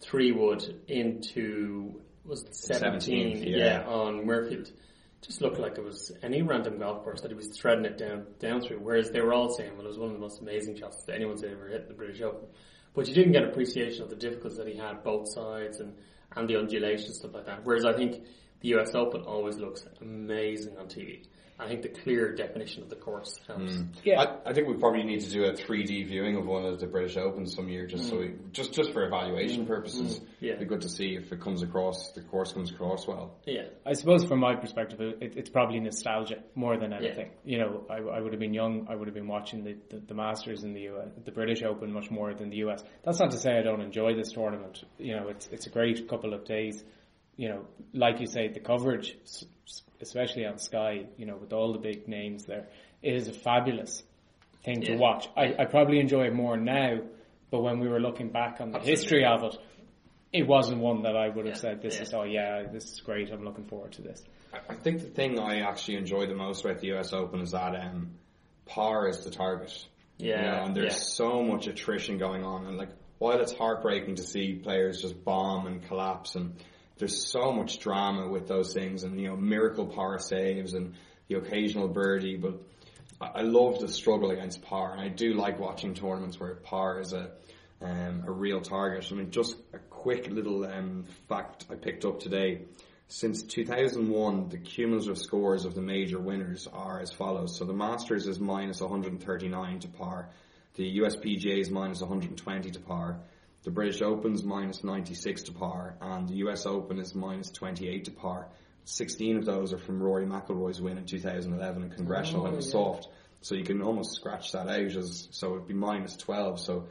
[0.01, 3.57] three wood into was it 17, 17th, yeah.
[3.57, 3.87] yeah.
[3.87, 4.71] on Muirfield.
[5.23, 8.27] Just looked like it was any random golf course that he was threading it down
[8.39, 8.79] down through.
[8.79, 11.17] Whereas they were all saying, well, it was one of the most amazing shots that
[11.17, 12.47] anyone's ever hit in the British Open.
[12.95, 15.95] But you didn't get appreciation of the difficulties that he had both sides and,
[16.37, 17.65] and the undulation stuff like that.
[17.65, 18.23] Whereas I think
[18.61, 21.25] the US Open always looks amazing on TV.
[21.61, 23.73] I think the clear definition of the course helps.
[23.73, 23.89] Mm.
[24.05, 24.21] Yeah.
[24.21, 26.87] I, I think we probably need to do a 3D viewing of one of the
[26.87, 28.21] British Opens some year, just so mm.
[28.21, 29.69] we, just just for evaluation mm.
[29.69, 30.21] purposes.
[30.41, 30.53] Yeah.
[30.53, 33.35] It'd be good to see if it comes across, the course comes across well.
[33.45, 33.65] Yeah.
[33.85, 37.31] I suppose from my perspective, it, it's probably nostalgia more than anything.
[37.45, 37.57] Yeah.
[37.57, 38.87] You know, I, I would have been young.
[38.89, 41.93] I would have been watching the, the, the Masters in the US, the British Open
[41.93, 42.85] much more than the US.
[43.05, 44.85] That's not to say I don't enjoy this tournament.
[44.99, 46.85] You know, it's it's a great couple of days.
[47.37, 51.53] You know, like you say, the coverage, s- s- especially on Sky, you know, with
[51.53, 52.69] all the big names there,
[53.03, 54.03] it is a fabulous
[54.65, 54.93] thing Yeah.
[54.95, 55.29] to watch.
[55.37, 56.99] I, I probably enjoy it more now,
[57.51, 59.57] but when we were looking back on the history of it,
[60.33, 62.03] it wasn't one that I would have Yeah, said, this yeah.
[62.03, 64.23] is, oh yeah, this is great, I'm looking forward to this.
[64.53, 67.53] I- I think the thing I actually enjoy the most about the US Open is
[67.53, 68.13] that um,
[68.67, 69.73] par is the target.
[70.19, 70.99] Yeah, You know, and there's yeah.
[70.99, 75.67] so much attrition going on, and like while it's heartbreaking to see players just bomb
[75.69, 76.55] and collapse, and
[76.99, 80.95] there's so much drama with those things, and you know miracle par saves and
[81.29, 82.55] the occasional birdie, but
[83.21, 87.01] I I love the struggle against par, and I do like watching tournaments where par
[87.01, 87.31] is a
[87.81, 89.07] um, a real target.
[89.11, 92.63] I mean, just a quick little um, fact I picked up today.
[93.11, 97.57] Since 2001, the cumulative scores of the major winners are as follows.
[97.57, 100.29] So the Masters is minus 139 to par.
[100.75, 103.21] The USPGA is minus 120 to par.
[103.69, 105.95] The British Open's minus 96 to par.
[106.01, 108.49] And the US Open is minus 28 to par.
[108.87, 112.65] 16 of those are from Rory McIlroy's win in 2011 in Congressional when it was
[112.69, 112.73] yeah.
[112.73, 113.09] soft.
[113.43, 116.61] So you can almost scratch that out as, so it'd be minus 12.
[116.61, 116.89] So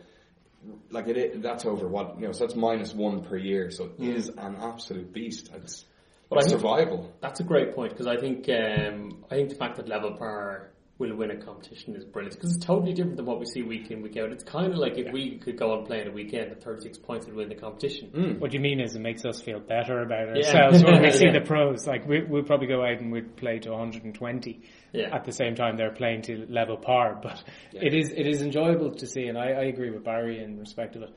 [0.92, 2.32] like it, i- that's over what you know.
[2.32, 3.72] So that's minus one per year.
[3.72, 5.50] So it is an absolute beast.
[5.56, 5.84] It's,
[6.30, 7.12] But I it's survival.
[7.22, 10.70] That's a great point because I think um, I think the fact that level par
[11.00, 13.92] will win a competition is brilliant because it's totally different than what we see week
[13.92, 14.32] in week out.
[14.32, 16.98] It's kind of like if we could go and play in a weekend at 36
[16.98, 18.10] points and win the competition.
[18.16, 18.40] Mm.
[18.40, 20.46] What you mean is it makes us feel better about Yeah.
[20.46, 21.34] ourselves when we see Yeah.
[21.34, 21.86] the pros.
[21.86, 24.62] Like we, we'll probably go out and we'd play to 120.
[24.94, 25.16] Yeah.
[25.16, 27.20] At the same time, they're playing to level par.
[27.22, 30.58] But it is it is enjoyable to see, and I, I agree with Barry in
[30.60, 31.10] respect of it.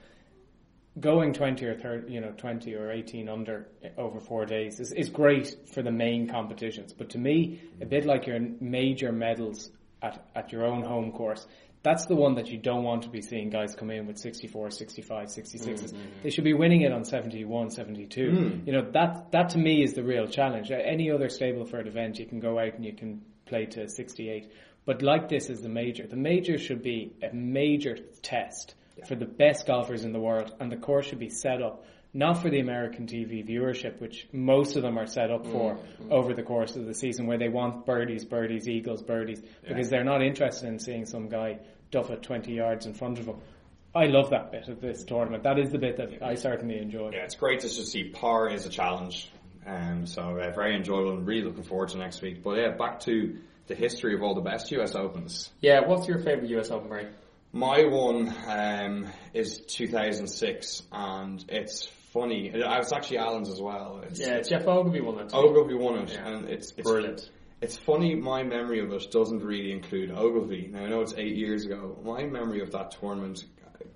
[1.01, 4.93] Going 20 or 30, you know, 20 or 18 under eh, over four days is,
[4.93, 6.93] is great for the main competitions.
[6.93, 9.71] But to me, a bit like your major medals
[10.03, 11.47] at, at your own home course,
[11.83, 14.71] that's the one that you don't want to be seeing guys come in with 64,
[14.71, 15.61] 65, 66s.
[15.61, 15.97] Mm-hmm, mm-hmm.
[16.23, 18.31] They should be winning it on 71, 72.
[18.31, 18.67] Hmm.
[18.67, 20.71] You know, that, that to me is the real challenge.
[20.71, 24.53] At Any other Stableford event, you can go out and you can play to 68.
[24.85, 26.07] But like this is the major.
[26.07, 28.75] The major should be a major test
[29.07, 32.43] for the best golfers in the world, and the course should be set up not
[32.43, 35.79] for the American TV viewership, which most of them are set up for
[36.11, 40.05] over the course of the season, where they want birdies, birdies, eagles, birdies, because they're
[40.05, 41.59] not interested in seeing some guy
[41.91, 43.37] duff it 20 yards in front of them.
[43.95, 45.43] I love that bit of this tournament.
[45.45, 47.11] That is the bit that I certainly enjoy.
[47.13, 49.31] Yeah, it's great to just see par is a challenge.
[49.67, 52.43] Um, so uh, very enjoyable and really looking forward to next week.
[52.43, 55.51] But yeah, back to the history of all the best US Opens.
[55.61, 57.07] Yeah, what's your favourite US Open, Murray?
[57.53, 62.49] My one um, is 2006, and it's funny.
[62.49, 64.03] It, it's actually Alan's as well.
[64.05, 65.37] It's, Yeah, Geoff Ogilvy won too.
[65.37, 66.29] Ogilvy won it, Yeah.
[66.29, 67.29] and it's, it's Brilliant.
[67.61, 70.69] It's funny, my memory of it doesn't really include Ogilvy.
[70.73, 71.99] Now, I know it's eight years ago.
[72.05, 73.45] My memory of that tournament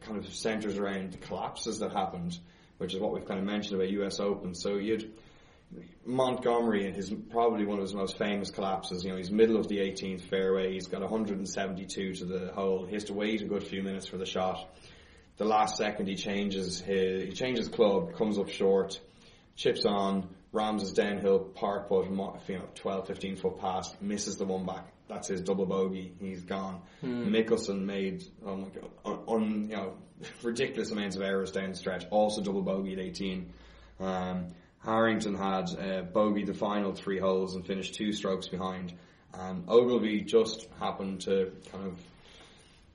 [0.01, 2.38] kind of centres around the collapses that happened,
[2.79, 4.55] which is what we've kind of mentioned about US Open.
[4.55, 5.14] So you'd
[6.07, 9.05] Montgomerie, his probably one of his most famous collapses.
[9.05, 10.72] You know, he's middle of the 18th fairway.
[10.72, 12.87] He's got 172 to the hole.
[12.87, 14.68] He has to wait a good few minutes for the shot.
[15.37, 19.00] The last second, he changes his he changes club, comes up short,
[19.57, 24.44] chips on, Rams' his downhill par putt, you know, 12, 15 foot pass, misses the
[24.44, 24.92] one back.
[25.09, 26.14] That's his double bogey.
[26.20, 26.81] He's gone.
[27.03, 29.96] Mickelson made, oh my god, un, un, you know,
[30.42, 32.05] ridiculous amounts of errors down the stretch.
[32.11, 33.53] Also double bogey at 18.
[34.00, 34.46] Um,
[34.85, 38.92] Harrington had uh, bogey the final three holes and finished two strokes behind.
[39.33, 42.01] And Ogilvy just happened to kind of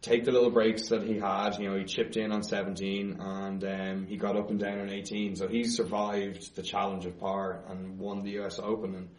[0.01, 1.57] take the little breaks that he had.
[1.59, 4.89] You know, he chipped in on 17 and um, he got up and down on
[4.89, 5.35] 18.
[5.35, 8.95] So he survived the challenge of par and won the US Open.
[8.95, 9.09] And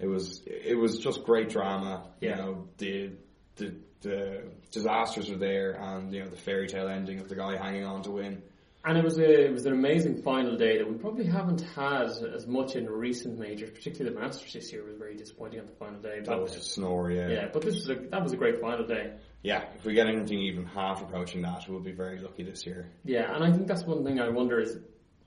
[0.00, 2.06] it was it was just great drama.
[2.20, 2.30] Yeah.
[2.30, 3.10] You know, the
[3.56, 7.56] the the disasters were there, and you know the fairy tale ending of the guy
[7.56, 8.42] hanging on to win.
[8.82, 12.06] And it was a, it was an amazing final day that we probably haven't had
[12.06, 15.72] as much in recent majors, particularly the Masters this year was very disappointing on the
[15.72, 16.20] final day.
[16.20, 17.28] That was a snore, yeah.
[17.28, 19.12] yeah, but this was a, that was a great final day.
[19.42, 22.90] Yeah, if we get anything even half approaching that, we'll be very lucky this year.
[23.04, 24.78] Yeah, and I think that's one thing I wonder is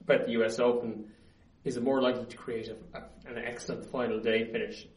[0.02, 1.12] about the US Open.
[1.63, 4.88] Is it more likely to create a, a, an excellent final day finish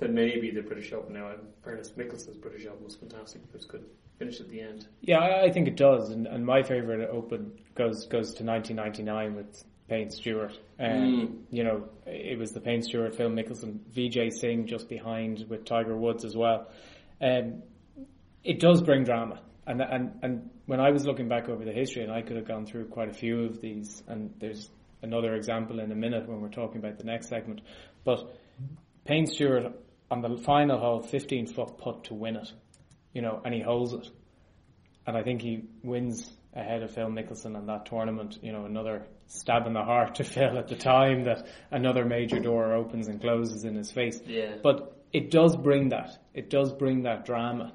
[0.00, 1.14] than maybe the British Open?
[1.14, 3.42] Now, in fairness, Mickelson's British Open was fantastic.
[3.42, 3.84] It was good
[4.20, 4.86] finish at the end.
[5.00, 9.34] Yeah, I, I think it does, and, and my favourite Open goes goes to 1999
[9.34, 10.56] with Payne Stewart.
[10.78, 15.64] Um, You know, it was the Payne Stewart, Phil Mickelson, Vijay Singh just behind with
[15.64, 16.68] Tiger Woods as well.
[17.20, 17.62] Um,
[18.44, 22.02] it does bring drama, and and and when I was looking back over the history,
[22.02, 24.70] and I could have gone through quite a few of these, and there's
[25.02, 27.62] another example in a minute when we're talking about the next segment,
[28.04, 28.30] but
[29.06, 29.72] Payne Stewart
[30.10, 32.52] on the final hole, 15 foot putt to win it,
[33.12, 34.08] you know, and he holds it
[35.06, 38.38] and I think he wins ahead of Phil Mickelson in that tournament.
[38.42, 42.38] You know, another stab in the heart to Phil at the time that another major
[42.38, 44.20] door opens and closes in his face.
[44.26, 44.56] Yeah.
[44.62, 46.18] But it does bring that.
[46.34, 47.72] It does bring that drama,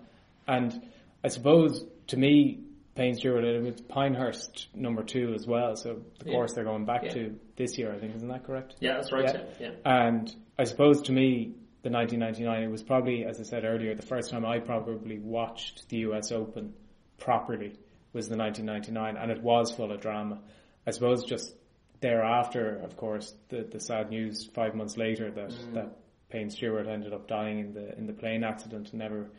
[0.47, 0.87] and
[1.23, 2.61] I suppose to me,
[2.95, 5.75] Payne Stewart, it was Pinehurst number two as well.
[5.75, 6.31] So the Yeah.
[6.33, 7.09] course they're going back Yeah.
[7.15, 8.75] to this year, I think, isn't that correct?
[8.79, 9.25] Yeah, that's right.
[9.25, 9.41] Yeah.
[9.59, 10.07] Yeah, yeah.
[10.07, 14.01] And I suppose to me, the 1999, it was probably, as I said earlier, the
[14.01, 16.73] first time I probably watched the US Open
[17.19, 17.77] properly
[18.11, 20.39] was the 1999, and it was full of drama.
[20.87, 21.53] I suppose just
[22.01, 25.73] thereafter, of course, the, the sad news five months later that, mm.
[25.75, 25.97] that
[26.29, 29.29] Payne Stewart ended up dying in the in the plane accident and never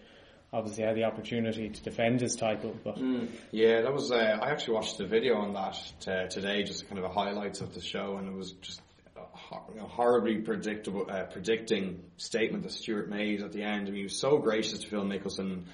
[0.53, 2.77] obviously had the opportunity to defend his title.
[2.85, 3.29] But mm.
[3.51, 4.13] Yeah, that was.
[4.13, 7.61] Uh, I actually watched the video on that t- today, just kind of a highlights
[7.61, 8.81] of the show, and it was just
[9.17, 13.83] a hor- you know, horribly predictable, uh, predicting statement that Stewart made at the end.
[13.89, 15.65] I mean, he was so gracious to Phil Mickelson.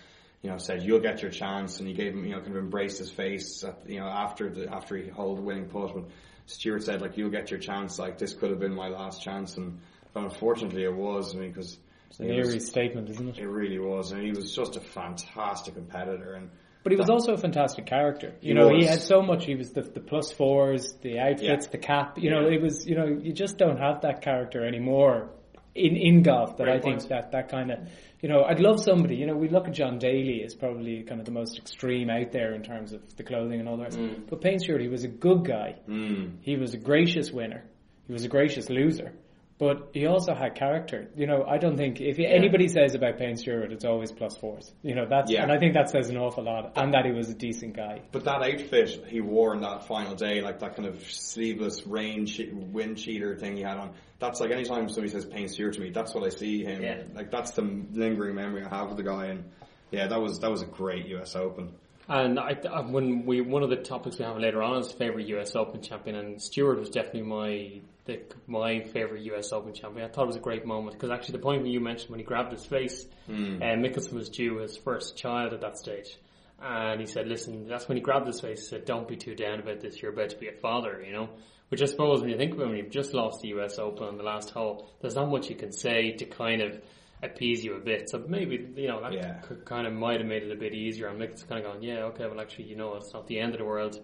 [0.42, 2.62] You know, said you'll get your chance, and he gave him, you know, kind of
[2.62, 3.62] embraced his face.
[3.62, 6.06] At, you know, after the after he held the winning putt, when
[6.46, 9.56] Stewart said like you'll get your chance, like this could have been my last chance,
[9.56, 9.78] and
[10.12, 11.34] but unfortunately it was.
[11.34, 11.78] I mean, because
[12.10, 13.38] it's an eerie statement, isn't it?
[13.38, 16.50] it really was, and he was just a fantastic competitor, and
[16.82, 18.32] But he was also a fantastic character.
[18.40, 19.44] You He know, he had so much.
[19.44, 21.70] He was the, the plus fours, the outfits, Yeah.
[21.70, 22.18] the cap.
[22.18, 22.86] You know, it was.
[22.86, 25.30] You know, you just don't have that character anymore
[25.74, 26.56] in in golf.
[26.56, 27.78] That Great I think that that kind of.
[28.20, 29.16] You know, I'd love somebody.
[29.16, 32.30] You know, we look at John Daly as probably kind of the most extreme out
[32.32, 33.92] there in terms of the clothing and all that.
[33.92, 34.28] Mm.
[34.30, 35.74] But Payne Stewart, he was a good guy.
[35.88, 37.64] mm, He was a gracious winner.
[38.06, 39.12] He was a gracious loser.
[39.62, 41.08] But he also had character.
[41.14, 44.72] You know, I don't think if anybody says about Payne Stewart, it's always plus fours.
[44.82, 45.44] You know, that's Yeah.
[45.44, 46.72] and I think that says an awful lot.
[46.74, 48.00] And that he was a decent guy.
[48.10, 52.26] But that outfit he wore on that final day, like that kind of sleeveless rain
[52.26, 55.80] che- wind cheater thing he had on, that's like anytime somebody says Payne Stewart to
[55.80, 56.82] me, that's what I see him.
[56.82, 57.02] Yeah.
[57.14, 59.26] Like that's the lingering memory I have of the guy.
[59.26, 59.44] And
[59.92, 61.70] yeah, that was that was a great US Open.
[62.08, 65.54] And I, when we one of the topics we have later on is favorite US
[65.54, 70.04] Open champion, and Stewart was definitely my the, my favorite US Open champion.
[70.04, 72.18] I thought it was a great moment because actually the point when you mentioned when
[72.18, 73.62] he grabbed his face, Hmm.
[73.62, 76.18] uh, Mickelson was due his first child at that stage,
[76.60, 78.60] and he said, "Listen, that's when he grabbed his face.
[78.60, 80.02] He said, don't be too down about this.
[80.02, 81.28] You're about to be a father, you know."
[81.68, 84.06] Which I suppose when you think about it, when you've just lost the US Open
[84.06, 86.78] on the last hole, there's not much you can say to kind of
[87.22, 88.10] appease you a bit.
[88.10, 89.40] So maybe you know that Yeah.
[89.42, 91.08] c- kind of might have made it a bit easier.
[91.08, 93.52] I'm like, kind of going, yeah, okay, well, actually, you know, it's not the end
[93.54, 93.98] of the world.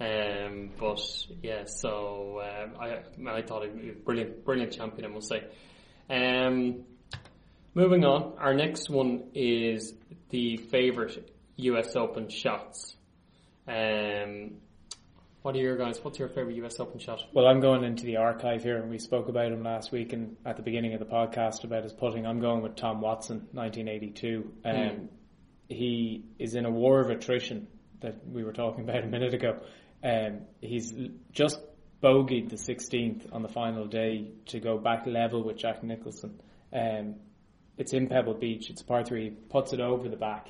[0.00, 1.00] Um, but
[1.42, 3.68] yeah, so um, I I thought a
[4.04, 5.44] brilliant, brilliant champion, I must say.
[6.08, 6.84] Um,
[7.74, 9.92] moving on, our next one is
[10.30, 11.96] the favorite U.S.
[11.96, 12.96] Open shots.
[13.68, 14.52] Um,
[15.42, 15.98] what are your guys?
[16.02, 16.78] What's your favorite U.S.
[16.80, 17.22] Open shot?
[17.32, 20.36] Well, I'm going into the archive here, and we spoke about him last week and
[20.44, 22.26] at the beginning of the podcast about his putting.
[22.26, 24.52] I'm going with Tom Watson, 1982.
[24.64, 25.08] Um,
[25.68, 27.68] He is in a war of attrition
[28.00, 29.60] that we were talking about a minute ago.
[30.02, 30.92] Um, he's
[31.32, 31.60] just
[32.02, 36.40] bogeyed the 16th on the final day to go back level with Jack Nicholson.
[36.72, 37.16] Um,
[37.78, 38.68] it's in Pebble Beach.
[38.70, 39.24] It's a par three.
[39.24, 40.48] He puts it over the back.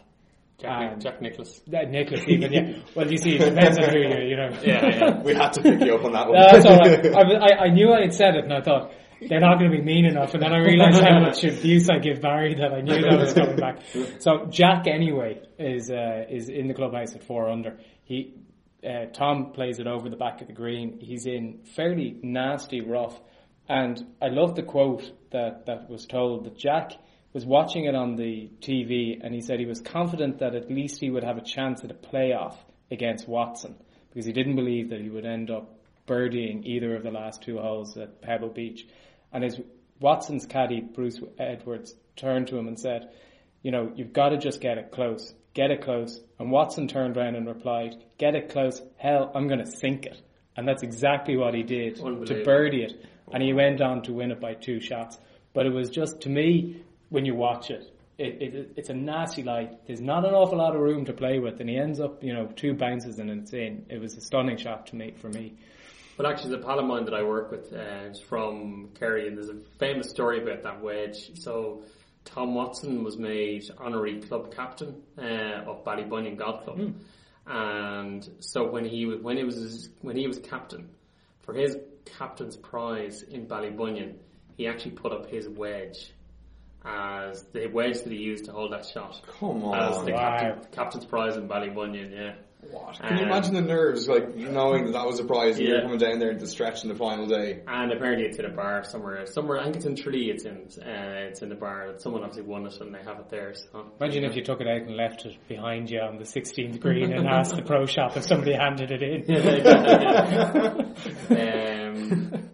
[0.61, 1.61] Jack, Um, Jack Nicholas.
[1.66, 2.73] Uh, Nicholas even, yeah.
[2.94, 4.51] Well, you see, it depends on who you, you know.
[4.62, 5.23] Yeah, yeah.
[5.23, 6.38] We had to pick you up on that one.
[6.38, 7.07] No, that's all right.
[7.14, 8.92] I, I, I knew I had said it, and I thought
[9.29, 10.35] they're not going to be mean enough.
[10.35, 13.33] And then I realised how much abuse I give Barry that I knew that was
[13.35, 13.81] coming back.
[14.20, 17.79] So Jack anyway is uh, is in the clubhouse at four under.
[18.05, 18.35] He
[18.85, 20.99] uh, Tom plays it over the back of the green.
[21.01, 23.18] He's in fairly nasty rough,
[23.68, 26.92] and I love the quote that that was told that Jack
[27.33, 31.01] was watching it on the TV and he said he was confident that at least
[31.01, 32.57] he would have a chance at a playoff
[32.90, 33.77] against Watson
[34.09, 37.59] because he didn't believe that he would end up birdieing either of the last two
[37.59, 38.87] holes at Pebble Beach.
[39.33, 39.61] And his
[40.01, 43.11] Watson's caddy, Bruce Edwards, turned to him and said,
[43.62, 45.33] you know, you've got to just get it close.
[45.55, 46.21] Get it close.
[46.38, 48.83] And Watson turned around and replied, get it close.
[48.97, 50.21] Hell, I'm going to sink it.
[50.57, 53.05] And that's exactly what he did to birdie it.
[53.33, 55.19] And he went on to win it by two shots.
[55.53, 59.42] But it was just, to me, when you watch it, it, it, it's a nasty
[59.42, 59.87] light.
[59.87, 62.33] There's not an awful lot of room to play with, and he ends up, you
[62.33, 63.87] know, two bounces and it's in.
[63.88, 65.55] It was a stunning shot to me for me.
[66.18, 69.38] Well, actually, the pal of mine that I work with uh, is from Kerry, and
[69.38, 71.31] there's a famous story about that wedge.
[71.40, 71.83] So,
[72.27, 76.94] Tom Watson was made honorary club captain uh, of Ballybunion Golf Club, mm.
[77.46, 80.90] and so when he was when he was when he was captain
[81.40, 84.16] for his captain's prize in Ballybunion,
[84.59, 86.12] he actually put up his wedge
[86.85, 89.21] as the wedge that he used to hold that shot.
[89.38, 89.79] Come on.
[89.79, 90.38] As the wow.
[90.38, 92.35] captain, captain's prize in Ballybunion, yeah.
[92.71, 92.99] What?
[92.99, 95.75] Can um, you imagine the nerves, like knowing that that was a prize and yeah.
[95.75, 97.62] you're coming down there to stretch in the final day?
[97.66, 99.25] And apparently it's in a bar somewhere.
[99.25, 100.31] Somewhere, I think it's in Tralee.
[100.31, 101.95] It's in, uh, it's in the bar.
[101.97, 103.55] Someone obviously won it and they have it there.
[103.55, 103.93] So.
[103.99, 107.14] Imagine if you took it out and left it behind you on the 16th green
[107.14, 109.25] and asked the pro shop if somebody handed it in.
[112.40, 112.51] um,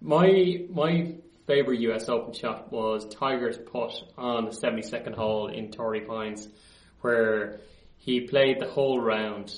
[0.00, 1.14] my my
[1.48, 6.46] favourite US Open shot was Tiger's putt on the 72nd hole in Torrey Pines,
[7.00, 7.60] where
[7.96, 9.50] he played the whole round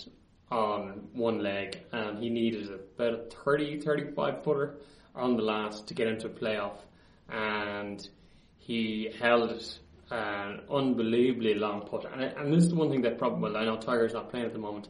[0.52, 4.76] on one leg and he needed about a 30, 35 footer
[5.16, 6.76] on the last to get into a playoff.
[7.28, 8.08] And
[8.58, 9.60] he held
[10.12, 12.06] an unbelievably long putt.
[12.12, 14.52] And, and this is one thing that probably, well, I know Tiger's not playing at
[14.52, 14.86] the moment,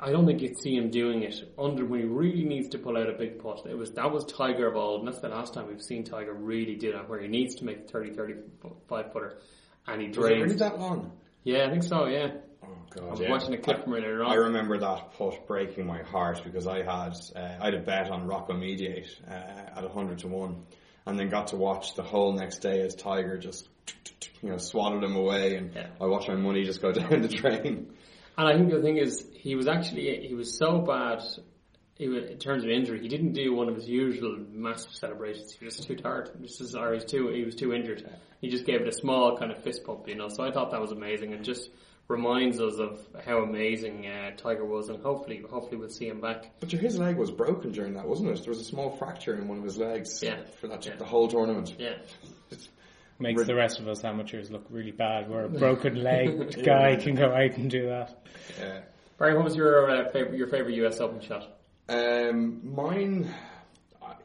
[0.00, 2.96] I don't think you'd see him doing it under when he really needs to pull
[2.96, 3.66] out a big putt.
[3.68, 6.32] It was that was Tiger of old, and that's the last time we've seen Tiger
[6.32, 9.38] really do that, where he needs to make a 30, 35 footer,
[9.88, 10.44] and he drains.
[10.44, 11.12] Was it that long?
[11.42, 12.06] Yeah, I think so.
[12.06, 12.30] Yeah.
[12.62, 13.06] Oh god!
[13.06, 13.30] I was yeah.
[13.30, 14.30] watching a clip from earlier on.
[14.30, 18.10] I remember that putt breaking my heart because I had uh, I had a bet
[18.10, 20.64] on Rocco Mediate uh, at hundred to one,
[21.06, 23.68] and then got to watch the whole next day as Tiger just
[24.42, 25.88] you know swatted him away, and yeah.
[26.00, 27.96] I watched my money just go down the drain.
[28.38, 31.24] And I think the thing is, he was actually he was so bad
[31.98, 33.00] in terms of injury.
[33.00, 35.56] He didn't do one of his usual massive celebrations.
[35.58, 36.30] He was too tired.
[36.38, 38.08] This is, or he's too he was too injured.
[38.40, 40.28] He just gave it a small kind of fist pump, you know.
[40.28, 41.68] So I thought that was amazing and just
[42.06, 46.52] reminds us of how amazing uh, Tiger was, and hopefully, hopefully we'll see him back.
[46.60, 48.40] But his leg was broken during that, wasn't it?
[48.44, 50.22] There was a small fracture in one of his legs.
[50.22, 50.38] Yeah.
[50.60, 50.96] For that, yeah.
[50.96, 51.74] the whole tournament.
[51.76, 51.96] Yeah
[53.18, 55.28] makes the rest of us amateurs look really bad.
[55.28, 58.22] Where a broken leg guy can go out and do that.
[58.58, 58.80] Yeah.
[59.18, 61.58] Barry, what was your uh, favorite your favorite US Open shot?
[61.88, 63.34] Um, mine.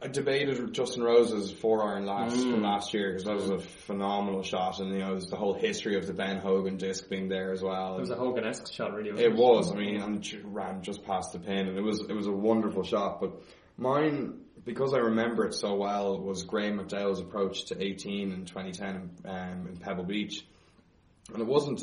[0.01, 2.51] I debated Justin Rose's four iron last mm.
[2.51, 5.53] from last year because that was a phenomenal shot, and you know, there's the whole
[5.53, 7.97] history of the Ben Hogan disc being there as well.
[7.97, 9.10] It was a Hogan esque shot, really.
[9.10, 9.71] It, it was.
[9.71, 12.84] I mean, and ran just past the pin, and it was it was a wonderful
[12.84, 13.21] shot.
[13.21, 13.41] But
[13.77, 19.12] mine because I remember it so well, was Graeme McDowell's approach to 18 in 2010
[19.26, 20.45] um, in Pebble Beach.
[21.32, 21.82] And it wasn't,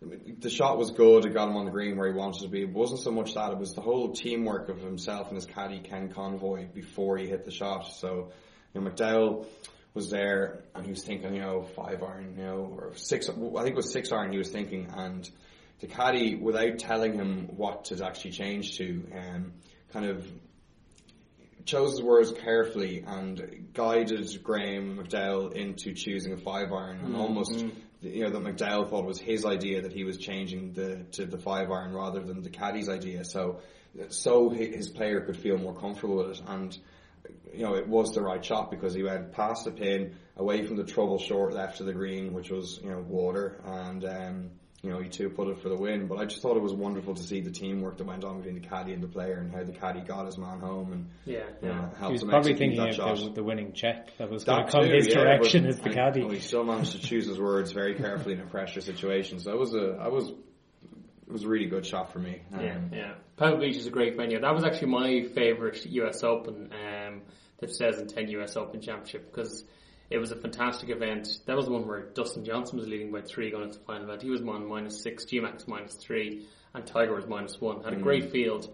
[0.00, 2.62] the shot was good, it got him on the green where he wanted to be.
[2.62, 5.80] It wasn't so much that, it was the whole teamwork of himself and his caddy
[5.80, 7.86] Ken Comboy before he hit the shot.
[7.86, 8.30] So,
[8.74, 9.46] you know, McDowell
[9.94, 13.32] was there and he was thinking, you know, five iron, you know, or six, I
[13.32, 15.28] think it was six iron he was thinking and
[15.80, 19.52] the caddy, without telling him what to actually change to, um,
[19.92, 20.24] kind of
[21.64, 27.20] chose his words carefully and guided Graeme McDowell into choosing a five iron and mm-hmm.
[27.20, 27.64] almost
[28.00, 31.38] you know that McDowell thought was his idea that he was changing the to the
[31.38, 33.24] five iron rather than the caddy's idea.
[33.24, 33.60] So
[34.08, 36.42] so his player could feel more comfortable with it.
[36.46, 36.76] And
[37.52, 40.76] you know it was the right shot because he went past the pin away from
[40.76, 43.60] the trouble short left of the green which was you know water.
[43.64, 44.50] And um,
[44.82, 46.08] you know, he two put it for the win.
[46.08, 48.60] But I just thought it was wonderful to see the teamwork that went on between
[48.60, 51.44] the caddy and the player, and how the caddy got his man home and yeah,
[51.62, 52.06] you know, yeah.
[52.06, 54.92] he was probably thinking of the, the, winning check that was going to come too,
[54.92, 56.22] his yeah, direction as the caddy.
[56.22, 59.38] Well, he still managed to choose his words very carefully in a pressure situation.
[59.38, 60.28] So that was a, I was.
[60.28, 62.42] It was a really good shot for me.
[62.52, 63.14] Um, yeah, yeah.
[63.38, 64.38] Pebble Beach is a great venue.
[64.38, 67.22] That was actually my favourite US Open, um,
[67.58, 69.64] the 2010 US Open Championship, because
[70.12, 71.38] it was a fantastic event.
[71.46, 74.04] That was the one where Dustin Johnson was leading by three going into the final
[74.04, 74.22] event.
[74.22, 77.82] He was on minus six, GMAX minus three, and Tiger was minus one.
[77.82, 78.02] Had a mm.
[78.02, 78.68] great field,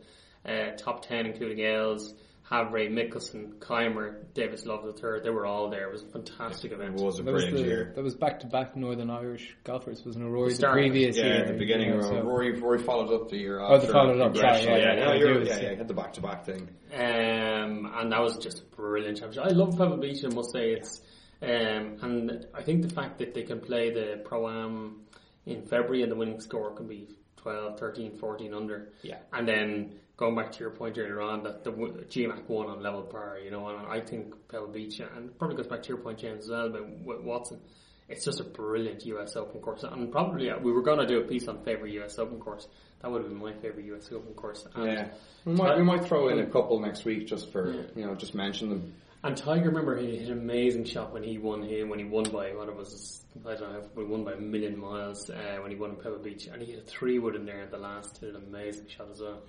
[0.45, 2.14] uh, top ten including Els.
[2.51, 5.20] Havret, Mickelson, Kaymer, Davis Love III.
[5.22, 5.89] They were all there.
[5.89, 6.99] It was a fantastic event.
[6.99, 7.93] It was a That was brilliant the year.
[7.95, 10.28] that was back to back Northern Irish golfers, wasn't it?
[10.28, 11.34] Rory the, start, previous Yeah, year.
[11.43, 13.86] at the beginning, you know, of so- Rory, Rory followed up the year Oh, after.
[13.89, 16.14] they followed up, sorry, Congressional, yeah, yeah, yeah, no, you're, yeah, yeah, had the back
[16.14, 16.70] to back thing.
[16.95, 19.45] Um, and that was just a brilliant championship.
[19.45, 20.70] I love Pebble Beach, I must say.
[20.70, 21.03] It's
[21.43, 25.03] um, and I think the fact that they can play the Pro Am
[25.47, 28.93] in February and the winning score can be 12, 13, 14 under.
[29.03, 29.18] Yeah.
[29.32, 33.03] And then going back to your point earlier on that the G-Mac won on level
[33.03, 36.18] par, you know, and I think Pebble Beach, and probably goes back to your point,
[36.18, 37.61] James, as well about Watson.
[38.09, 41.24] It's just a brilliant US Open course, and probably we were going to do a
[41.24, 42.66] piece on favorite US Open course.
[43.01, 44.66] That would have been my favorite US Open course.
[44.74, 45.09] And Yeah,
[45.45, 48.34] we might, we might throw in a couple next week just for you know just
[48.34, 48.95] mention them.
[49.25, 52.25] And Tiger, remember, he hit an amazing shot when he won him when he won
[52.25, 53.25] by what it was.
[53.45, 55.97] I don't know, if we won by a million miles uh, when he won in
[55.97, 58.19] Pebble Beach, and he hit a three wood in there at the last.
[58.19, 59.43] Hit an amazing shot as well.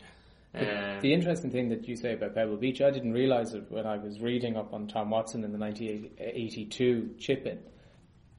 [0.56, 3.86] Um, The interesting thing that you say about Pebble Beach, I didn't realise it when
[3.86, 7.60] I was reading up on Tom Watson in the 1982 chip in.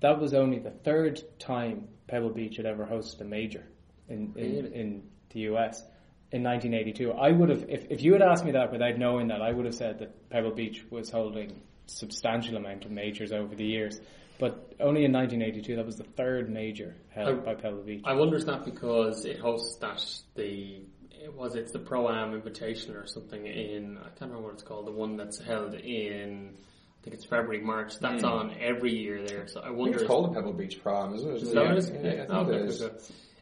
[0.01, 3.65] That was only the third time Pebble Beach had ever hosted a major
[4.09, 4.75] in, in, Really?
[4.75, 5.85] in the US
[6.33, 7.13] in 1982.
[7.13, 9.65] I would have, if, if you had asked me that without knowing that, I would
[9.67, 14.01] have said that Pebble Beach was holding substantial amount of majors over the years.
[14.39, 18.03] But only in 1982, that was the third major held I- by Pebble Beach.
[18.05, 20.03] I wonder is that because it hosts that
[20.35, 20.83] the
[21.23, 24.63] it was it's the Pro Am Invitational or something in I can't remember what it's
[24.63, 29.23] called the one that's held in I think it's February March that's on every year
[29.27, 31.43] there so I I think wonder it's called the Pebble Beach Pro Am, isn't it?
[31.43, 31.91] is that what it is?
[31.91, 32.83] Yeah, yeah, I think okay, it is.
[32.83, 32.95] okay,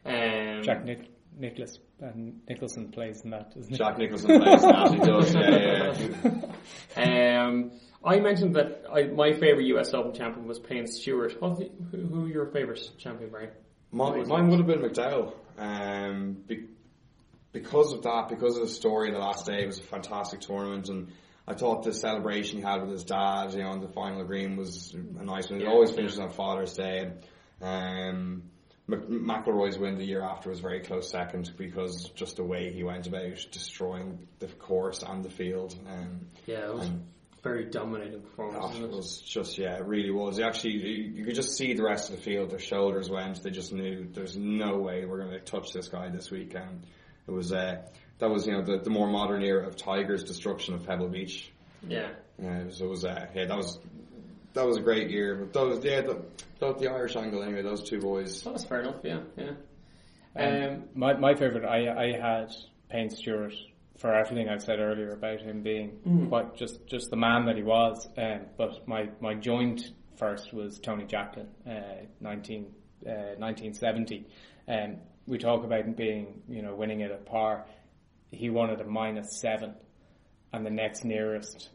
[0.05, 0.57] okay.
[0.57, 3.77] Um, Jack Nic- Nicklaus and Nicholson plays in that, isn't it?
[3.77, 4.91] Jack Nicholson plays that.
[4.93, 5.33] He does.
[5.35, 6.53] Yeah, yeah,
[6.97, 7.45] yeah.
[7.47, 7.71] Um,
[8.03, 11.39] I mentioned that I, my favourite US Open champion was Payne Stewart.
[11.41, 11.59] What,
[11.91, 13.49] who, who your favourite champion, Brian?
[13.91, 15.33] Mine, mine would have been McDowell.
[15.57, 16.67] Um, be,
[17.51, 20.39] because of that, because of the story of the last day, it was a fantastic
[20.41, 21.07] tournament, and
[21.47, 24.55] I thought the celebration he had with his dad, you know, on the final green
[24.55, 25.59] was a nice one.
[25.59, 25.95] It Yeah, always yeah.
[25.97, 27.13] finishes on Father's Day, and
[27.61, 28.43] um, Mc-
[28.89, 33.07] McIlroy's win the year after was very close second because just the way he went
[33.07, 35.75] about destroying the course and the field.
[35.87, 37.05] Um, Yeah, it was and
[37.43, 38.75] very dominating performance.
[38.77, 40.39] Oh, it was just yeah, it really was.
[40.39, 42.49] It actually, you, you could just see the rest of the field.
[42.49, 43.41] Their shoulders went.
[43.41, 46.85] They just knew there's no way we're going to touch this guy this weekend.
[47.27, 47.83] It was uh,
[48.17, 51.51] that was you know the, the more modern era of Tiger's destruction of Pebble Beach.
[51.87, 52.09] Yeah.
[52.41, 53.79] Yeah, it was, it was uh, yeah, that was
[54.53, 55.35] that was a great year.
[55.35, 56.21] But those yeah, the,
[56.59, 57.61] the, the Irish angle anyway.
[57.61, 58.41] Those two boys.
[58.43, 59.51] That was fair enough, yeah, yeah.
[60.35, 62.51] Um, Um, my my favorite, I I had
[62.89, 63.53] Payne Stewart
[63.97, 67.63] for everything I've said earlier about him being quite just just the man that he
[67.63, 68.07] was.
[68.17, 72.65] Um, but my my joint first was Tony Jacklin, uh, 19,
[73.05, 74.27] uh, 1970.
[74.67, 77.65] Um, we talk about him being you know winning it at par.
[78.31, 79.73] He won it at minus seven,
[80.53, 81.69] and the next nearest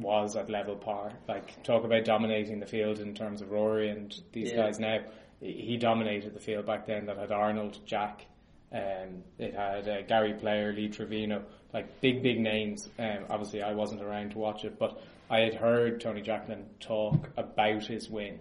[0.00, 1.12] was at level par.
[1.28, 4.56] Like talk about dominating the field in terms of Rory and these Yeah.
[4.64, 4.98] guys now.
[5.40, 8.26] He dominated the field back then that had Arnold, Jack,
[8.72, 12.88] um, it had uh, Gary Player, Lee Trevino, like big, big names.
[12.98, 17.30] Um, obviously, I wasn't around to watch it, but I had heard Tony Jacklin talk
[17.36, 18.38] about his win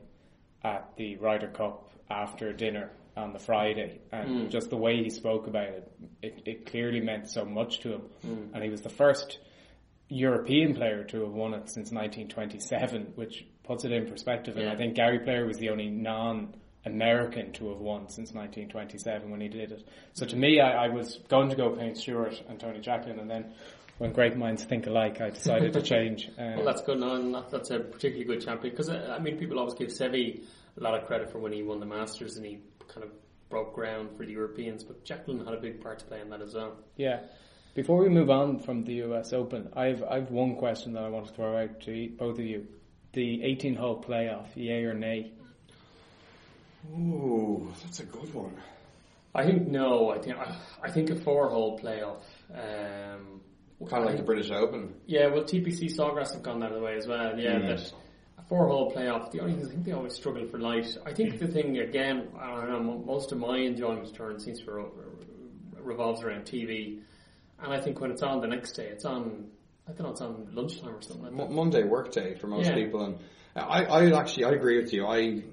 [0.63, 5.47] at the Ryder Cup after dinner on the Friday, and just the way he spoke
[5.47, 5.91] about it,
[6.21, 8.01] it, it clearly meant so much to him.
[8.53, 9.39] And he was the first
[10.09, 14.57] European player to have won it since 1927, which puts it in perspective.
[14.57, 14.73] And Yeah.
[14.73, 16.55] I think Gary Player was the only non
[16.85, 19.87] American to have won since 1927 when he did it.
[20.13, 23.29] So to me, I, I was going to go Payne Stewart and Tony Jacklin, and
[23.29, 23.53] then
[23.99, 26.29] when great minds think alike, I decided to change.
[26.37, 26.99] Um, well, that's good.
[26.99, 29.89] No, and that, that's a particularly good champion because uh, I mean, people always give
[29.89, 30.41] Seve
[30.77, 33.11] a lot of credit for when he won the Masters and he kind of
[33.49, 36.41] broke ground for the Europeans, but Jacklin had a big part to play in that
[36.41, 36.77] as well.
[36.95, 37.19] Yeah.
[37.79, 41.27] Before we move on from the US Open, I've I've one question that I want
[41.27, 42.67] to throw out to e- both of you:
[43.13, 45.31] the 18 hole playoff, yay or nay?
[46.93, 48.53] Ooh, that's a good one.
[49.33, 50.09] I think no.
[50.09, 50.35] I think
[50.83, 52.23] I think a four-hole playoff.
[52.53, 53.39] Um,
[53.89, 54.93] Kind of like the British Open.
[55.05, 57.39] Yeah, well, TPC Sawgrass have gone that way as well.
[57.39, 57.67] Yeah, Mm.
[57.77, 57.93] that
[58.39, 59.31] a four-hole playoff.
[59.31, 60.97] The only thing is, I think they always struggle for light.
[61.05, 62.97] I think the thing again, I don't know.
[63.05, 64.83] Most of my enjoyment of turn seems to re-
[65.81, 66.99] revolves around TV,
[67.63, 69.47] and I think when it's on the next day, it's on.
[69.87, 71.33] I don't know, it's on lunchtime or something like.
[71.33, 72.75] Mo- Monday work day for most Yeah.
[72.75, 73.17] people, and
[73.55, 75.05] I, I actually I agree with you.
[75.07, 75.43] I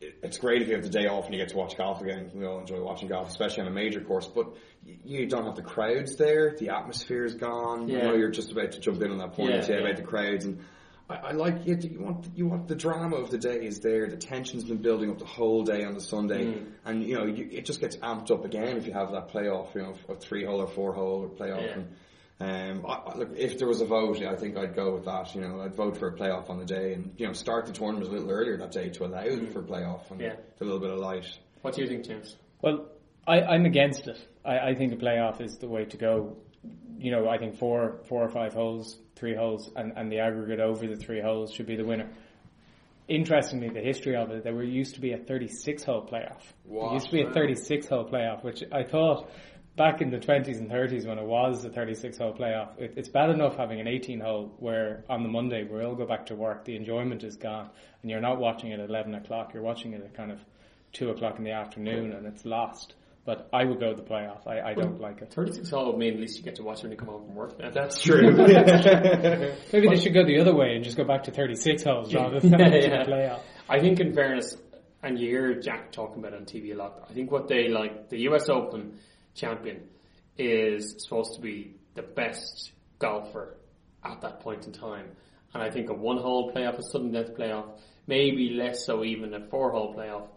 [0.00, 2.30] it's great if you have the day off and you get to watch golf again.
[2.34, 4.26] We all enjoy watching golf, especially on a major course.
[4.28, 4.54] But
[4.84, 6.54] you don't have the crowds there.
[6.58, 7.88] The atmosphere is gone.
[7.88, 8.04] You Yeah.
[8.08, 9.76] know, you're just about to jump in on that point yeah, yeah.
[9.80, 10.60] about the crowds and.
[11.08, 11.84] I, I like it.
[11.84, 14.08] You want you want the drama of the day is there.
[14.08, 16.66] The tension's been building up the whole day on the Sunday, Mm.
[16.84, 19.74] and you know you, it just gets amped up again if you have that playoff.
[19.74, 21.62] You know, a three hole or four hole playoff.
[21.62, 21.74] Yeah.
[21.74, 21.86] And,
[22.38, 25.34] Um, I, I- look, if there was a vote, I think I'd go with that.
[25.34, 27.72] You know, I'd vote for a playoff on the day, and you know, start the
[27.72, 30.36] tournament a little earlier that day to allow for playoff and Yeah.
[30.60, 31.26] a little bit of light.
[31.62, 32.36] What do you think, James?
[32.60, 32.88] Well,
[33.26, 34.18] I, I'm against it.
[34.44, 36.36] I, I think a playoff is the way to go.
[36.98, 40.60] You know, I think four, four or five holes, three holes, and, and the aggregate
[40.60, 42.08] over the three holes should be the winner.
[43.08, 46.42] Interestingly, the history of it, there were used to be a 36 hole playoff.
[46.68, 49.30] There used to be a 36 hole playoff, which I thought
[49.76, 53.08] back in the 20s and 30s when it was a 36 hole playoff, it, it's
[53.08, 56.34] bad enough having an 18 hole where on the Monday we all go back to
[56.34, 57.70] work, the enjoyment is gone,
[58.02, 60.40] and you're not watching it at 11 o'clock, you're watching it at kind of
[60.94, 62.94] 2 o'clock in the afternoon and it's lost.
[63.26, 64.46] But I would go to the playoff.
[64.46, 65.32] I, I don't like it.
[65.34, 67.34] 36 hole would mean at least you get to watch when you come home from
[67.34, 67.58] work.
[67.58, 67.72] Then.
[67.74, 68.22] That's true.
[69.72, 72.38] Maybe they should go the other way and just go back to 36 holes rather
[72.40, 73.04] than Yeah, yeah.
[73.04, 73.40] the playoff.
[73.68, 74.56] I think, in fairness,
[75.02, 77.04] and you hear Jack talking about it on TV a lot.
[77.10, 78.98] I think what they like, the US Open
[79.34, 79.88] champion
[80.38, 82.70] is supposed to be the best
[83.00, 83.56] golfer
[84.04, 85.06] at that point in time.
[85.52, 87.66] And I think a one hole playoff, a sudden death playoff,
[88.06, 90.28] maybe less so even a four hole playoff,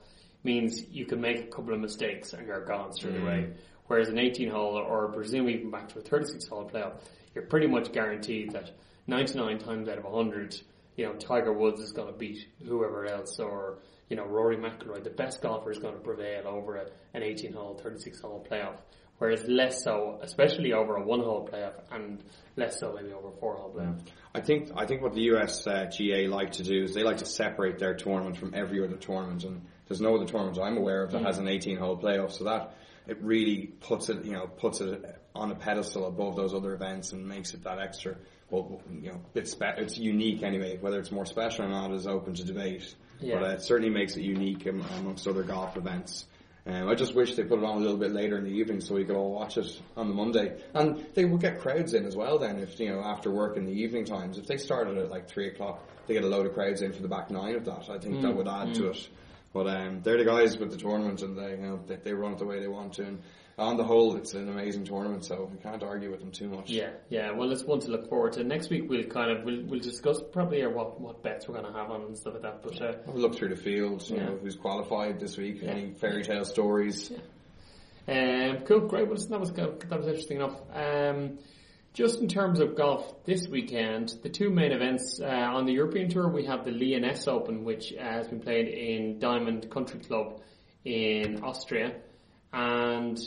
[0.43, 3.49] means you can make a couple of mistakes and you're gone straight away.
[3.87, 6.99] Whereas an 18 hole or presume even back to a 36 hole playoff,
[7.33, 8.71] you're pretty much guaranteed that
[9.07, 10.61] 99 times out of 100,
[10.95, 13.79] you know, Tiger Woods is going to beat whoever else or,
[14.09, 17.53] you know, Rory McIlroy, the best golfer is going to prevail over a, an 18
[17.53, 18.75] hole, 36 hole playoff.
[19.19, 22.23] Whereas less so, especially over a one hole playoff and
[22.55, 23.99] less so maybe over a four hole playoff.
[24.33, 27.17] I think I think what the US uh, GA like to do is they like
[27.17, 31.03] to separate their tournament from every other tournament, and there's no other tournament I'm aware
[31.03, 32.31] of that has an 18 hole playoff.
[32.31, 32.75] So that
[33.07, 35.03] it really puts it, you know, puts it
[35.35, 38.15] on a pedestal above those other events and makes it that extra.
[38.51, 40.77] Well, you know, it's spe- it's unique anyway.
[40.79, 43.39] Whether it's more special or not is open to debate, Yeah.
[43.39, 46.25] but uh, it certainly makes it unique amongst other golf events.
[46.67, 48.81] Um, I just wish they put it on a little bit later in the evening
[48.81, 50.61] so we could all watch it on the Monday.
[50.75, 53.65] And they would get crowds in as well then if, you know, after work in
[53.65, 54.37] the evening times.
[54.37, 57.01] If they started at like 3 o'clock, they get a load of crowds in for
[57.01, 57.89] the back nine of that.
[57.89, 59.07] I think that would add to it.
[59.53, 62.33] But um, they're the guys with the tournament and they, you know, they, they run
[62.33, 63.03] it the way they want to.
[63.05, 63.21] And
[63.57, 66.69] on the whole, it's an amazing tournament, so we can't argue with them too much.
[66.69, 67.31] Yeah, yeah.
[67.31, 68.43] Well, it's one to look forward to.
[68.43, 71.65] Next week we'll kind of we'll, we'll discuss probably uh, what what bets we're going
[71.73, 72.61] to have on and stuff like that.
[72.63, 74.25] But uh, a look through the field, you Yeah.
[74.27, 75.71] know, who's qualified this week, Yeah.
[75.71, 77.11] any fairy tale stories.
[78.07, 78.51] Yeah.
[78.51, 79.07] Um, cool, great.
[79.07, 80.55] Well, that was that was interesting enough.
[80.73, 81.39] Um,
[81.93, 86.09] just in terms of golf this weekend, the two main events uh, on the European
[86.09, 90.41] Tour, we have the Lyoness Open, which uh, has been played in Diamond Country Club
[90.85, 91.95] in Austria,
[92.53, 93.19] and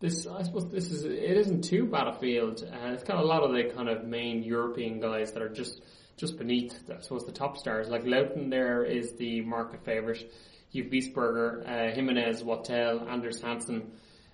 [0.00, 2.62] this I suppose this is it isn't too bad a field.
[2.62, 5.82] Uh, it's got a lot of the kind of main European guys that are just
[6.16, 7.88] just beneath, I suppose, the top stars.
[7.88, 10.30] Like Luiten there is the market favourite.
[10.70, 13.92] You've Wiesberger, uh, Jimenez, Wattel, Anders Hansen.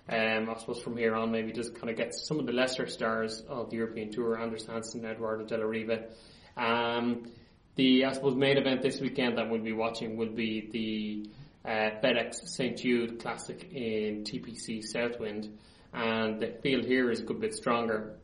[0.09, 2.87] Um, I suppose from here on, maybe just kind of get some of the lesser
[2.87, 6.03] stars of the European Tour, Anders Hansen, Eduardo de la Riva.
[6.57, 7.31] Um,
[7.75, 12.01] the, I suppose, main event this weekend that we'll be watching will be the uh,
[12.03, 12.77] FedEx St.
[12.77, 15.57] Jude Classic in TPC Southwind.
[15.93, 18.17] And the field here is a good bit stronger.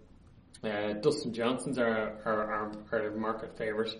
[0.64, 3.96] Uh, Dustin Johnson's our, our, our, our market favourite.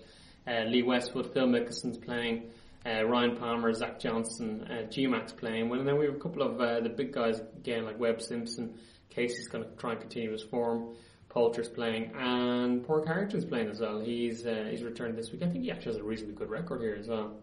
[0.46, 2.50] Uh, Lee Westwood, Phil Mickelson's playing.
[2.86, 5.68] Uh, Ryan Palmer, Zach Johnson, uh, G-Max playing.
[5.68, 8.22] Well, and then we have a couple of uh, the big guys again, like Webb
[8.22, 8.74] Simpson.
[9.10, 10.94] Casey's going to try and continue his form.
[11.28, 14.00] Poulter's playing, and Padraig Harrington's playing as well.
[14.00, 15.42] He's uh, he's returned this week.
[15.42, 17.36] I think he actually has a reasonably good record here as well.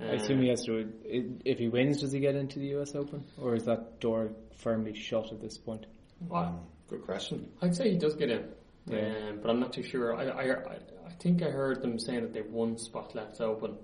[0.00, 0.90] Uh, I assume he has to.
[1.04, 2.94] If he wins, does he get into the U.S.
[2.94, 5.84] Open, or is that door firmly shut at this point?
[6.28, 7.48] well, Good question.
[7.62, 8.48] I'd say he does get in,
[8.86, 8.98] Yeah.
[9.28, 10.16] um, but I'm not too sure.
[10.16, 10.74] I, I, I,
[11.06, 13.76] I think I heard them saying that they've one spot left open,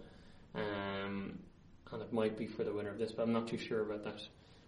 [0.57, 1.39] um,
[1.93, 4.05] and it might be for the winner of this, but I'm not too sure about
[4.05, 4.21] that.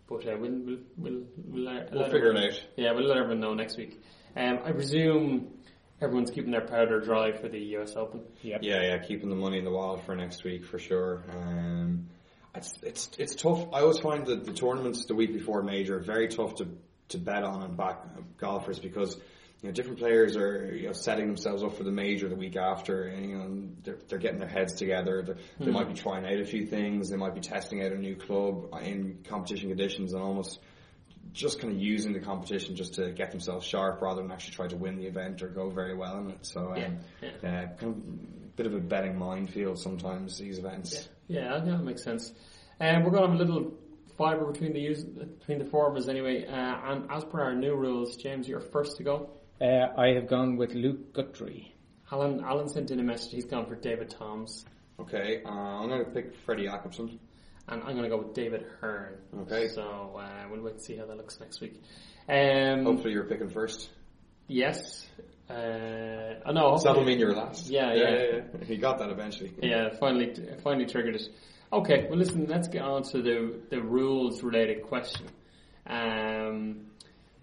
[0.09, 2.61] But uh, we'll we'll we'll, we'll, let- We'll let figure everyone- it out.
[2.77, 4.01] Yeah, we'll let everyone know next week.
[4.37, 5.49] Um, I presume
[6.01, 8.23] everyone's keeping their powder dry for the US Open.
[8.43, 8.61] Yep.
[8.63, 11.25] Yeah, yeah, keeping the money in the wallet for next week for sure.
[11.31, 12.09] Um,
[12.55, 13.67] it's it's it's tough.
[13.73, 16.69] I always find that the tournaments the week before major are very tough to
[17.09, 17.99] to bet on and back
[18.39, 19.19] golfers because
[19.63, 22.57] you know different players are you know setting themselves up for the major the week
[22.57, 25.23] after, and you know they're they're getting their heads together.
[25.23, 27.11] They're, They might be trying out a few things.
[27.11, 30.61] They might be testing out a new club in competition conditions and almost
[31.33, 34.67] just kind of using the competition just to get themselves sharp rather than actually try
[34.67, 36.47] to win the event or go very well in it.
[36.47, 36.91] So, um, Yeah,
[37.43, 41.09] yeah, kind of bit of a betting minefield sometimes these events.
[41.29, 42.33] Yeah, I think that makes sense.
[42.81, 43.75] Um, we're going to have a little
[44.17, 46.47] fibre between the use, between the four of us anyway.
[46.47, 46.53] Uh,
[46.93, 49.31] and as per our new rules, James, you're first to go.
[49.61, 51.75] Uh, I have gone with Luke Guthrie.
[52.13, 53.33] Alan, Alan sent in a message.
[53.33, 54.65] He's gone for David Toms,
[55.01, 57.21] Okay, uh, I'm going to pick Freddie Jacobson.
[57.69, 59.15] and I'm going to go with David Hearn.
[59.43, 59.69] Okay.
[59.69, 61.81] So uh, we'll wait and see how that looks next week.
[62.29, 63.91] Um, Hopefully you're picking first.
[64.49, 65.07] Yes.
[65.49, 66.77] Uh, oh no.
[66.79, 67.71] So that'll mean you're last.
[67.71, 68.41] Yeah, yeah, yeah.
[68.59, 68.65] yeah.
[68.65, 69.55] He got that eventually.
[69.63, 70.35] Yeah, finally,
[70.65, 71.29] finally triggered it.
[71.73, 72.47] Okay, well, listen.
[72.47, 75.27] Let's get on to the the rules related question.
[75.87, 76.87] Um,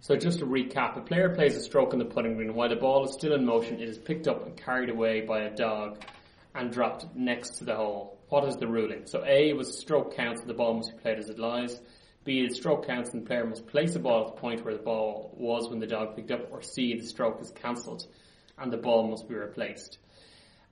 [0.06, 2.76] so just to recap, a player plays a stroke on the putting green while the
[2.76, 3.82] ball is still in motion.
[3.82, 5.98] It is picked up and carried away by a dog
[6.54, 8.20] and dropped next to the hole.
[8.30, 9.08] What is the ruling?
[9.08, 11.82] So A was stroke counts and the ball must be played as it lies.
[12.24, 14.76] B, the stroke counts and the player must place the ball at the point where
[14.76, 16.52] the ball was when the dog picked up.
[16.52, 18.06] Or C, the stroke is cancelled
[18.60, 19.98] and the ball must be replaced.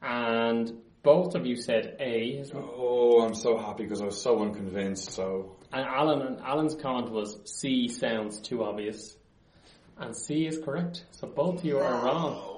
[0.04, 2.44] And both of you said A.
[2.54, 5.10] Oh, I'm so happy because I was so unconvinced.
[5.10, 9.18] So And Alan and Alan's comment was C sounds too obvious.
[9.98, 11.06] And C is correct.
[11.12, 12.53] So both of you are wrong.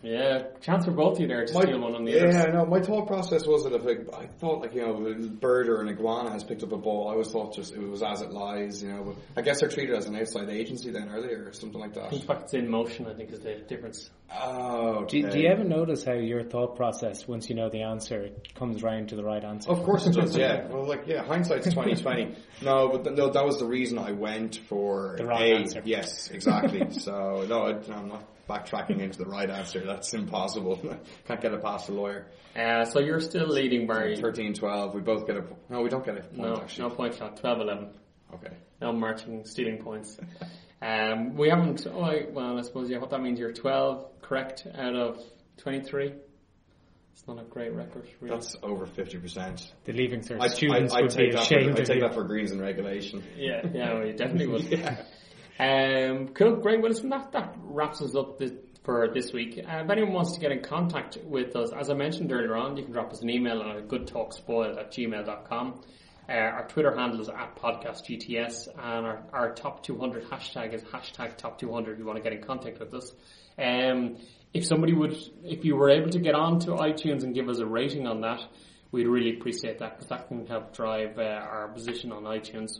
[0.00, 2.30] Yeah, chance for both of you there to steal one on the other.
[2.30, 2.54] yeah, others.
[2.54, 5.68] no, my thought process was that if a, I thought like you know a bird
[5.68, 8.20] or an iguana has picked up a ball, I always thought just it was as
[8.20, 9.02] it lies, you know.
[9.02, 11.94] But I guess they're treated as an outside agency then, are they, or something like
[11.94, 12.12] that?
[12.12, 13.06] In fact, it's in motion.
[13.06, 14.08] I think is the difference.
[14.32, 17.82] Oh, Do, you- do you ever notice how your thought process, once you know the
[17.82, 19.70] answer, it comes round to the right answer?
[19.70, 20.68] Of course it does, yeah.
[20.70, 22.36] Well, like, yeah, hindsight's twenty twenty.
[22.62, 25.56] No, but th- no, that was the reason I went for The right A.
[25.56, 25.82] answer.
[25.84, 26.86] Yes, exactly.
[27.00, 29.84] so no, I, no, I'm not backtracking into the right answer.
[29.84, 30.76] That's impossible.
[31.26, 32.26] Can't get it past the lawyer.
[32.56, 34.16] Uh, so you're still leading, Barry.
[34.16, 35.44] 13-12, we both get a.
[35.68, 36.88] No, we don't get a point No, actually.
[36.88, 37.40] no point shot.
[37.40, 37.90] 12-11.
[38.34, 38.56] Okay.
[38.80, 40.18] No marching, stealing points.
[40.80, 41.86] Um, we haven't.
[41.86, 42.98] Oh, I- well, I suppose yeah.
[42.98, 45.18] What that means, you're 12 correct out of
[45.58, 46.14] 23.
[47.12, 48.36] It's not a great record, really.
[48.36, 49.72] That's over fifty percent.
[49.84, 51.48] The leaving cert I, students I, I would be take that.
[51.48, 53.24] For, ashamed I take that for greens and regulation.
[53.36, 54.98] Yeah, yeah, well, you definitely would.
[55.58, 56.80] Um, cool, great.
[56.80, 58.52] Well, listen, that, that wraps us up this,
[58.84, 59.58] for this week.
[59.58, 62.76] Uh, if anyone wants to get in contact with us, as I mentioned earlier on,
[62.76, 65.82] you can drop us an email at goodtalkspoiled at gmail.com.
[66.28, 71.36] Uh, our Twitter handle is at podcastgts and our, our top 200 hashtag is hashtag
[71.36, 73.12] top 200 if you want to get in contact with us.
[73.58, 74.18] Um,
[74.54, 77.58] if somebody would, if you were able to get on to iTunes and give us
[77.58, 78.40] a rating on that,
[78.92, 82.70] we'd really appreciate that because that can help drive uh, our position on iTunes.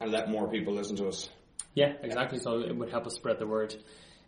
[0.00, 1.28] And let more people listen to us.
[1.74, 2.38] Yeah, exactly.
[2.38, 3.74] So it would help us spread the word.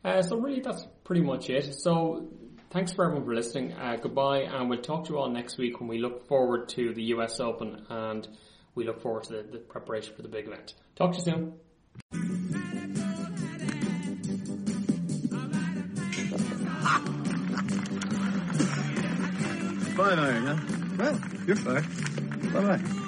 [0.05, 1.75] Uh, so really, that's pretty much it.
[1.75, 2.29] So
[2.71, 3.73] thanks for everyone for listening.
[3.73, 6.93] Uh, goodbye, and we'll talk to you all next week when we look forward to
[6.93, 8.29] the US Open and
[8.75, 10.75] we look forward to the, the preparation for the big event.
[10.97, 11.55] Talk to you soon.
[19.97, 20.57] Five iron, huh?
[20.99, 22.53] Well, you're five.
[22.53, 23.03] Bye bye.